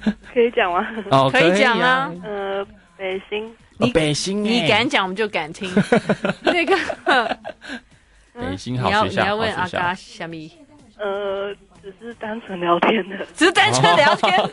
[0.03, 0.87] 呃，可以讲吗？
[1.11, 2.13] 哦， 可以讲啊。
[2.23, 2.65] 呃，
[2.97, 5.69] 北新，你北新，你敢讲我们就敢听。
[6.43, 6.77] 那个
[8.33, 10.51] 北新好学校，你要问阿嘎虾米？
[10.97, 11.55] 呃。
[11.81, 14.49] 只是单纯聊天的，只是单纯聊天。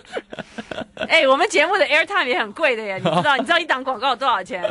[1.08, 3.36] 哎、欸，我们节目的 airtime 也很贵的耶， 你知道？
[3.36, 4.62] 你知道一档广告有多少钱？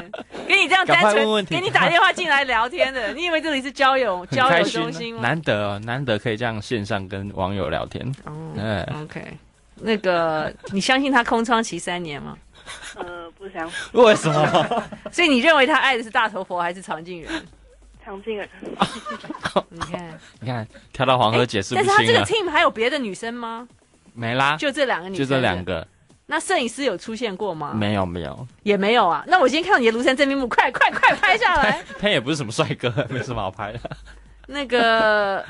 [0.47, 5.21] 给你这样单纯给你打电话进来聊天的， 你以为这里是交友交友中心吗？
[5.21, 8.05] 难得哦，难得可以这样线上跟网友聊天。
[8.25, 9.23] 哦，嗯，OK，
[9.75, 12.37] 那个你相信他空窗期三年吗？
[12.95, 14.01] 呃，不相信。
[14.01, 14.83] 为什么？
[15.11, 17.31] 所以你认为他爱的是大头佛还是常静人？
[18.05, 18.47] 常静人，
[19.69, 21.87] 你看，你看，跳到黄河解释不清。
[21.87, 23.67] 但是他这个 team 还有别的女生吗？
[24.13, 25.85] 没啦，就这两个女生，就这两个。
[26.27, 27.73] 那摄影师有出现过吗？
[27.73, 29.23] 没有，没有，也没有啊。
[29.27, 31.83] 那我今天看到你的庐山真面目，快快快拍下来。
[31.99, 33.79] 他也不是什么帅哥， 没什么好拍的。
[34.47, 35.43] 那个，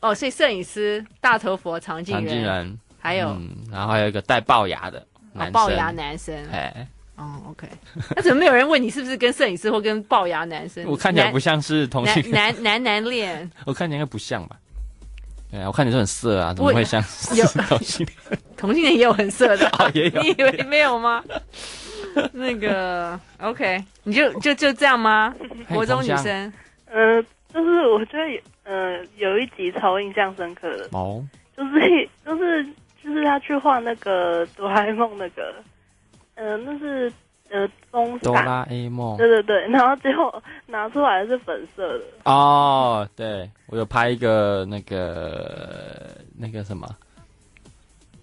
[0.00, 3.36] 哦，所以摄影师大头佛常静人，常静人，还有，
[3.70, 6.86] 然后还有一个带龅牙的男生，齙牙男生，哎。
[7.22, 7.68] 哦、oh，OK，
[8.16, 10.84] 那怎么没有人问你是不是跟摄影师或跟龅牙男生？
[10.88, 14.56] 我看起来不像是同性男男男恋， 我看起来应该不像吧？
[15.50, 17.00] 对啊，我看你是很色啊，怎么会像
[17.36, 18.40] 有同性恋？
[18.56, 21.22] 同性恋也有很色的， 哦，也有，你以为没有吗？
[22.32, 25.32] 那个 OK，你就就就这样吗？
[25.68, 26.52] 国中女生，
[26.86, 27.22] 呃，
[27.54, 31.24] 就是我觉得呃有一集超印象深刻的哦，
[31.56, 32.64] 就是就是
[33.04, 35.54] 就是他去画那个哆啦 A 梦那个。
[36.34, 37.12] 呃，那是
[37.50, 42.04] 呃，东哆啦 A 梦，对对对， 然后最后拿出来是粉色的。
[42.24, 46.88] 哦，对，我有拍一个那个那个什么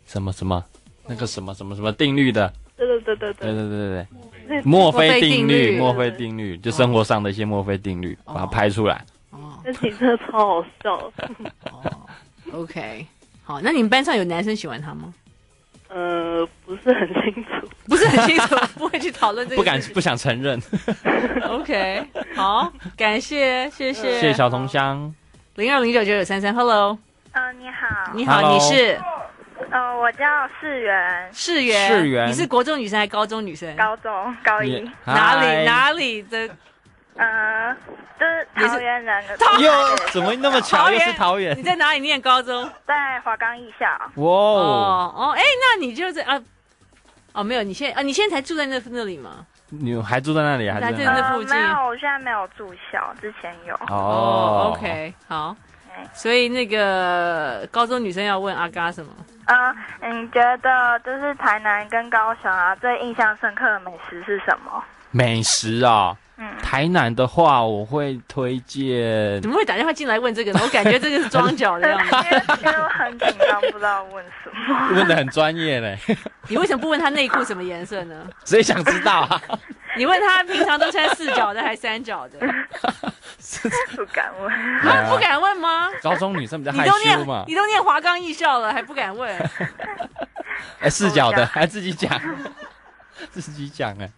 [0.05, 0.66] 什么什么
[1.07, 2.51] 那个什么什么什么定律的。
[2.76, 4.07] 对对对对对对对对
[4.47, 9.05] 对，墨菲定律，墨菲定律，就生活上的一些墨菲定律，把它拍出来。
[9.32, 10.95] 哦，那其实超好笑。
[11.72, 11.84] 哦
[12.53, 13.05] ，OK，
[13.43, 15.14] 好，那你们班上有男生喜欢他吗？
[15.89, 20.61] 呃，不是很清楚，不是很清楚，不会去讨论这个，不敢，不想承认。
[21.43, 25.11] OK，好，感谢，谢谢，谢谢小同乡，
[25.55, 26.97] 零二零九九九三三，Hello，
[27.31, 28.99] 呃，你好，你好，你是，
[29.71, 30.25] 呃，我叫
[30.61, 33.75] 世媛，世媛，世媛，你是国中女生还是高中女生？
[33.75, 36.47] 高中，高一，哪里哪里的？
[37.20, 37.76] 呃，
[38.17, 39.72] 就是桃园人的，哟，
[40.11, 40.89] 怎么那么巧？
[40.89, 41.57] 又是桃园？
[41.57, 42.70] 你在哪里念高中？
[42.88, 43.86] 在华冈艺校。
[44.15, 46.39] 哇哦哦，哎，那你就是啊，
[47.34, 49.45] 哦，没有，你现啊，你现在才住在那那里吗？
[49.67, 50.95] 你还住在那里还是？
[50.97, 51.55] 在那附近？
[51.55, 53.76] 没有，我现在没有住校，之前有。
[53.89, 55.55] 哦，OK，好。
[56.13, 59.11] 所以那个高中女生要问阿嘎什么？
[59.47, 64.82] 嗯，你觉得就是台南跟高雄啊，最印象深刻的美食是什么？
[65.11, 69.41] 美食啊，嗯，台南的话，我会推荐。
[69.41, 70.59] 怎么会打电话进来问这个呢？
[70.63, 72.15] 我感觉这个是装脚的样子。
[72.63, 74.89] 因为我很紧张，不知道问什么。
[74.95, 75.97] 问的很专业嘞。
[76.47, 78.25] 你为什么不问他内裤什么颜色呢？
[78.45, 79.41] 谁想知道啊？
[79.97, 82.39] 你问他平常都穿四角的还是三角的？
[83.97, 84.49] 不敢问。
[84.53, 85.89] 啊，不敢问吗？
[86.01, 87.43] 高中女生比较害羞嘛。
[87.47, 89.29] 你都念华冈艺校了，还不敢问？
[90.79, 92.09] 哎，四角的还自己讲，
[93.29, 94.09] 自己讲哎。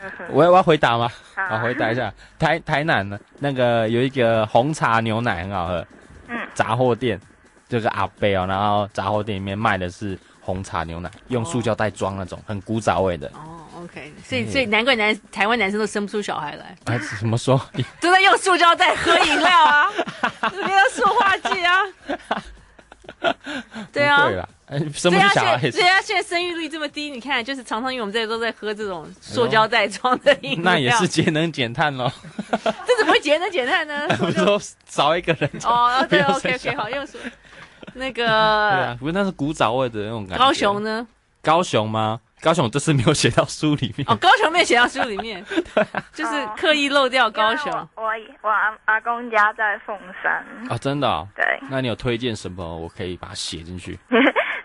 [0.30, 1.08] 我要我要回答吗？
[1.34, 2.12] 好，回答一下。
[2.38, 5.86] 台台南呢，那个有一个红茶牛奶很好喝。
[6.28, 6.38] 嗯。
[6.54, 7.20] 杂货店，
[7.68, 13.26] 就是阿贝哦，然后杂货店里面卖的是红茶牛奶，用塑胶袋装那种，很古早味的。
[13.28, 14.12] 哦，OK。
[14.24, 16.76] 所以所以难怪男台湾男生都生不出小孩来。
[16.86, 17.60] 哎， 怎么说？
[18.00, 19.88] 都在用塑胶袋喝饮料啊，
[20.52, 21.78] 里面的塑化剂啊。
[23.92, 24.26] 对啊。
[24.26, 24.48] 对了。
[24.94, 32.10] 生不出小孩，所以他现在生育率这么低，你看，就是常常因为我们这里都在喝这种塑胶袋装的饮料，那也是节能减碳喽。
[32.86, 34.06] 这怎么会节能减碳呢？
[34.18, 37.20] 不是说少一个人哦，对，OK OK，好，又说
[37.94, 40.44] 那个，对啊，不是那是古早味的那种感觉。
[40.44, 41.06] 高雄呢？
[41.42, 42.20] 高雄吗？
[42.42, 45.44] 高雄这次没有写到书里面哦，高雄没有写到书里面，
[45.74, 47.70] 对， 就是刻意漏掉高雄。
[47.96, 48.04] 我
[48.40, 51.28] 我阿阿公家在凤山啊，真的？
[51.36, 52.64] 对，那你有推荐什么？
[52.76, 53.98] 我可以把它写进去。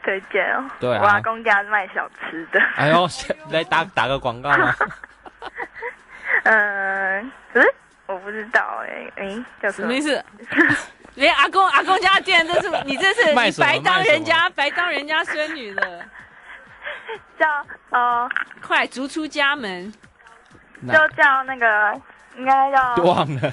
[0.06, 2.60] 推荐哦，对啊，我阿公家是卖小吃的。
[2.76, 3.08] 哎呦，
[3.50, 4.76] 来打打个广告吗？
[6.44, 7.74] 嗯，可是
[8.06, 10.24] 我不知道哎，哎，叫什么意思？
[11.16, 16.06] 连阿公阿公家店都是你这是你白当人家白当人家孙女的，
[17.40, 18.30] 叫呃，
[18.62, 19.92] 快逐出家门，
[20.88, 22.00] 就叫那个
[22.38, 23.52] 应该叫忘了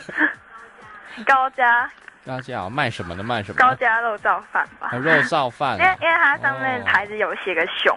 [1.24, 1.88] 高家。
[2.24, 3.22] 高家好卖什么的？
[3.22, 3.58] 卖什么？
[3.58, 4.90] 高家肉燥饭吧。
[4.96, 5.76] 肉燥饭。
[5.76, 7.96] 因为因为它上面牌子有写个熊，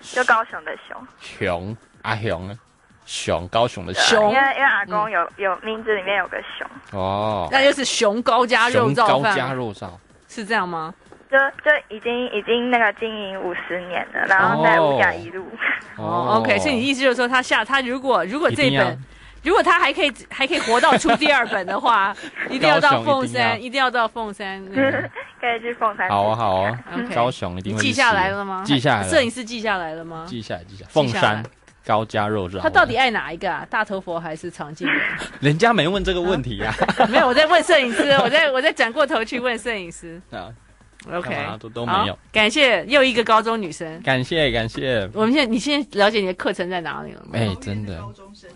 [0.00, 1.06] 就高雄的熊。
[1.18, 2.56] 熊阿雄，
[3.04, 4.30] 熊高雄的熊。
[4.32, 6.66] 因为因为阿公有有名字里面有个熊。
[6.92, 7.48] 哦。
[7.50, 9.32] 那就是熊高家肉燥饭。
[9.32, 9.90] 高家肉燥
[10.28, 10.94] 是这样吗？
[11.28, 15.44] 就就已经已经那个经营五十年了，然后在五甲一路。
[15.96, 18.96] 哦，OK，所以你意思就是说，他下他如果如果这本。
[19.44, 22.14] 如果他还可以还可以活到出第二本的话，
[22.50, 24.64] 一定要到凤山，一定要到凤山，
[25.40, 26.08] 可以去凤山。
[26.08, 26.78] 好啊，好啊，
[27.14, 28.62] 高雄一定会记下来了吗？
[28.64, 30.24] 记下来，摄影师记下来了吗？
[30.26, 30.90] 记下来，记下来。
[30.90, 31.44] 凤山
[31.86, 33.66] 高家肉肉，他到底爱哪一个啊？
[33.68, 35.00] 大头佛还是长颈人？
[35.40, 36.74] 人家没问这个问题呀。
[37.10, 40.20] 没有，我在问摄影师，我在我在转过头去问摄影师。
[41.12, 42.18] OK，都都没有。
[42.32, 44.00] 感谢又一个高中女生。
[44.02, 45.08] 感谢感谢。
[45.12, 47.30] 我们现在你现在了解你的课程在哪里了吗？
[47.34, 48.02] 哎，真的。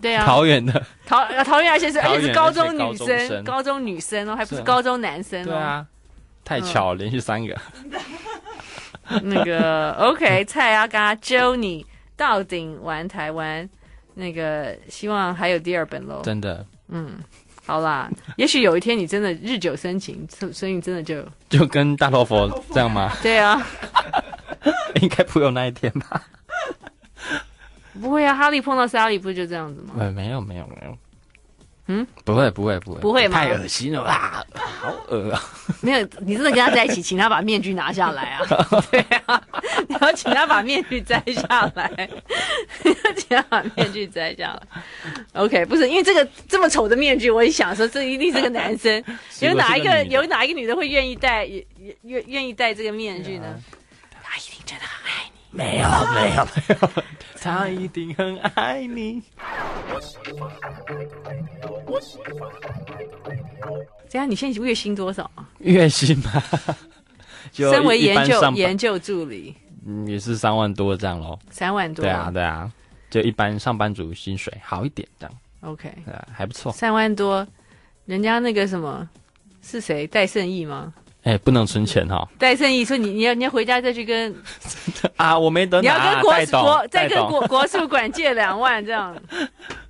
[0.01, 0.25] 对啊。
[0.25, 0.83] 桃园的。
[1.05, 5.45] 桃桃园而且是而且是高中女生，高中女生哦，还不是高中男生哦。
[5.45, 5.85] 对啊。
[6.43, 7.55] 太巧了，连续三个。
[9.21, 11.85] 那个 OK， 蔡阿嘎揪你
[12.17, 13.69] 到顶玩台湾，
[14.15, 16.21] 那个希望还有第二本喽。
[16.23, 16.65] 真的。
[16.87, 17.19] 嗯。
[17.69, 23.11] 好啦，也许有一天你真的日久生情，生意真的就 就跟大头佛这样吗？
[23.21, 23.61] 对啊，
[25.01, 26.23] 应该不会有那一天吧？
[28.01, 29.93] 不会啊，哈利碰到莎莉不就这样子吗？
[29.95, 30.65] 没有没有没有。
[30.67, 30.97] 没有
[31.91, 33.33] 嗯，不会不会不会不会吗？
[33.39, 34.45] 太恶心了啊！
[34.79, 35.41] 好恶啊！
[35.81, 38.45] 没有，你真的跟他在一起，请他把面具拿下来啊！
[38.91, 39.41] 对啊，
[39.87, 42.07] 你要请他把面具摘下来，
[43.15, 44.61] 你要把面具摘下来。
[45.33, 49.03] OK，不是因为这个这么丑的面具，我一想说这一定是个男生。
[49.41, 51.63] 有哪一个有哪一个女的会愿意戴愿
[52.03, 53.45] 愿愿意戴这个面具呢？
[54.23, 55.39] 他一定真的很爱你。
[55.51, 57.03] 没有没有没有，
[57.41, 59.21] 他一定很爱你。
[64.07, 65.49] 这样，你现在月薪多少啊？
[65.57, 66.31] 月薪嘛，
[67.51, 69.55] 就身为研究研究助理，
[69.87, 71.39] 嗯，也是三万多这样喽。
[71.49, 72.71] 三万多，对啊，对啊，
[73.09, 75.35] 就一般上班族薪水好一点这样。
[75.61, 76.71] OK，对啊，还不错。
[76.71, 77.45] 三万多，
[78.05, 79.07] 人家那个什么
[79.61, 80.07] 是谁？
[80.07, 80.93] 戴胜义吗？
[81.23, 82.25] 哎，不能存钱哈。
[82.37, 84.33] 戴胜义说你你要你要回家再去跟
[85.17, 85.81] 啊，我没得拿。
[85.81, 89.13] 你要跟国国再跟国国术馆借两万这样。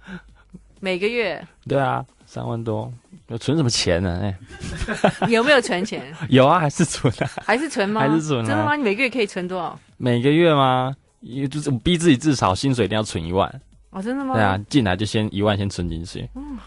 [0.81, 2.91] 每个月对啊，三万多，
[3.27, 4.19] 有存什么钱呢？
[4.23, 4.35] 哎，
[5.29, 6.03] 有没有存钱？
[6.29, 7.29] 有啊，还是存啊？
[7.45, 8.01] 还是存吗？
[8.01, 8.47] 还是存啊？
[8.47, 8.75] 真的吗？
[8.75, 9.77] 你每个月可以存多少？
[9.97, 10.95] 每个月吗？
[11.21, 13.61] 也就是逼自己至少薪水一定要存一万。
[13.91, 14.35] 哦，真的吗？
[14.35, 16.29] 对啊，进来就先一万先存进去。
[16.35, 16.57] 嗯，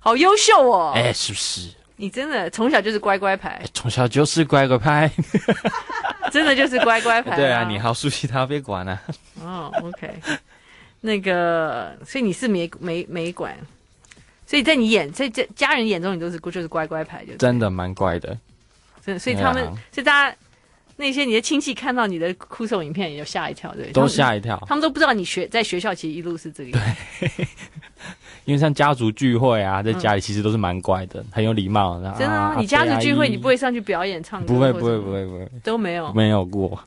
[0.00, 0.92] 好优秀哦！
[0.94, 1.70] 哎，是不是？
[1.96, 5.10] 你真的从小就是乖乖牌，从小就是乖乖牌，
[6.30, 7.36] 真的就是乖乖牌。
[7.36, 9.00] 对啊，你好熟悉他，别管了。
[9.40, 10.20] 哦，OK。
[11.00, 13.56] 那个，所以你是没没没管，
[14.46, 18.36] 所以在你眼在家家人眼中，你都是就是乖乖牌，就真的蛮乖的。
[19.04, 20.36] 所以所以他们，所以大家
[20.98, 24.60] 那些你的亲戚看到你的酷送影片，也就吓一跳，对，都吓一跳。
[24.66, 26.72] 他们都不知道你学在学校其实一路是这个。
[26.72, 27.30] 对，
[28.44, 31.94] 因为像家族聚会啊，在家里其实都是蛮乖的，很有礼貌。
[32.18, 32.56] 真的吗？
[32.58, 34.52] 你家族聚会，你不会上去表演唱歌？
[34.52, 36.78] 不会，不会，不会，不会，都没有，没有过。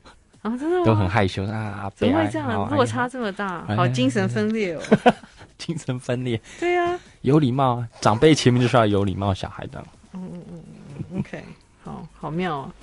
[0.41, 0.85] 啊，真的吗？
[0.85, 1.89] 都很害羞啊！
[1.95, 2.69] 怎么会这样？
[2.71, 4.81] 落差这么大，好精神分裂哦！
[5.59, 6.41] 精神分裂。
[6.59, 7.87] 对啊，有礼貌啊！
[8.01, 9.83] 长辈前面就是要有礼貌，小孩的。
[10.13, 11.43] 嗯嗯嗯，OK，
[11.83, 12.73] 好好妙啊！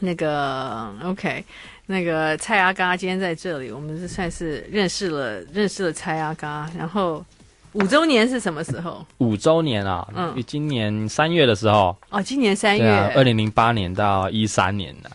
[0.00, 1.44] 那个 OK，
[1.86, 6.70] 那个蔡阿嘎今天在这里，我们是算是认识了认识了蔡阿嘎。
[6.76, 7.24] 然后
[7.72, 9.04] 五周年是什么时候？
[9.18, 11.96] 五周年啊，嗯，今年三月的时候。
[12.10, 15.10] 哦，今年三月，二零零八年到一三年的。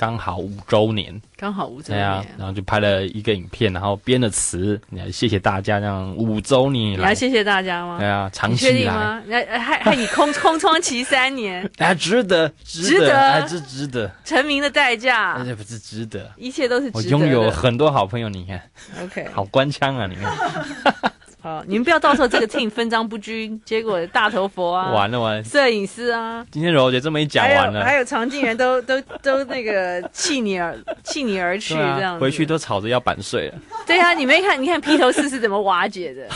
[0.00, 7.98] 刚好五周年，刚好五周年，啊，然后就拍了一个影片，然后编了词，你还谢谢大家这样五周年，你还谢谢大家吗？
[7.98, 9.58] 对啊，长期以来，你确定吗？
[9.60, 16.98] 还还你空空窗期三年， 哎，值得，值得，还是值得，成名的代价，那不是值得，一切都是值得。
[16.98, 18.58] 我拥有很多好朋友，你看
[19.02, 20.32] ，OK，好官腔啊，你看。
[21.42, 33.58] 好，你们不要到时候这个 team 分赃不均，结果大头佛啊，完了完了，摄影师啊，今天柔姐这么一讲完了，还有常静人都都都那个弃你而 弃你而去，这样回去都吵着要版税了。
[33.86, 36.28] 对啊，你没看，你看披头士是怎么瓦解的？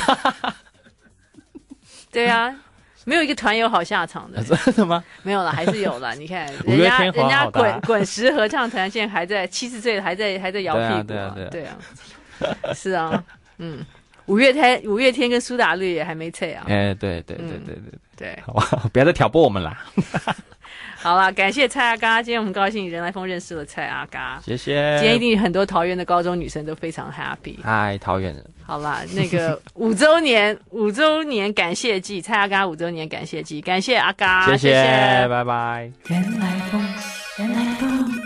[2.11, 2.55] 对啊，
[3.05, 5.05] 没有一个团友好下场的，真的吗？
[5.23, 6.15] 没有了，还是有了。
[6.17, 11.77] 你看人家人家滚滚石合唱团现在还在七十岁了，还在还在摇屁股，对啊，对啊，
[12.73, 13.23] 是啊，
[13.59, 13.85] 嗯。
[14.27, 16.65] 五月天，五月天跟苏打绿也还没撤啊！
[16.67, 17.75] 哎，对对对对对
[18.17, 19.85] 对，对，好吧，不要再挑拨我们啦。
[20.97, 24.97] 好了，感谢蔡阿嘎，今天我们高兴人来疯认识了蔡阿嘎，谢谢。
[24.99, 27.59] 今天一定很多桃园的高中女生都非常 happy。
[27.63, 28.43] 嗨，桃园人。
[28.65, 35.93] 好啦，那个 五周年，五周年感谢祭，蔡阿嘎五周年感谢祭，感谢阿嘎，谢谢，拜拜。
[36.07, 38.24] 人来疯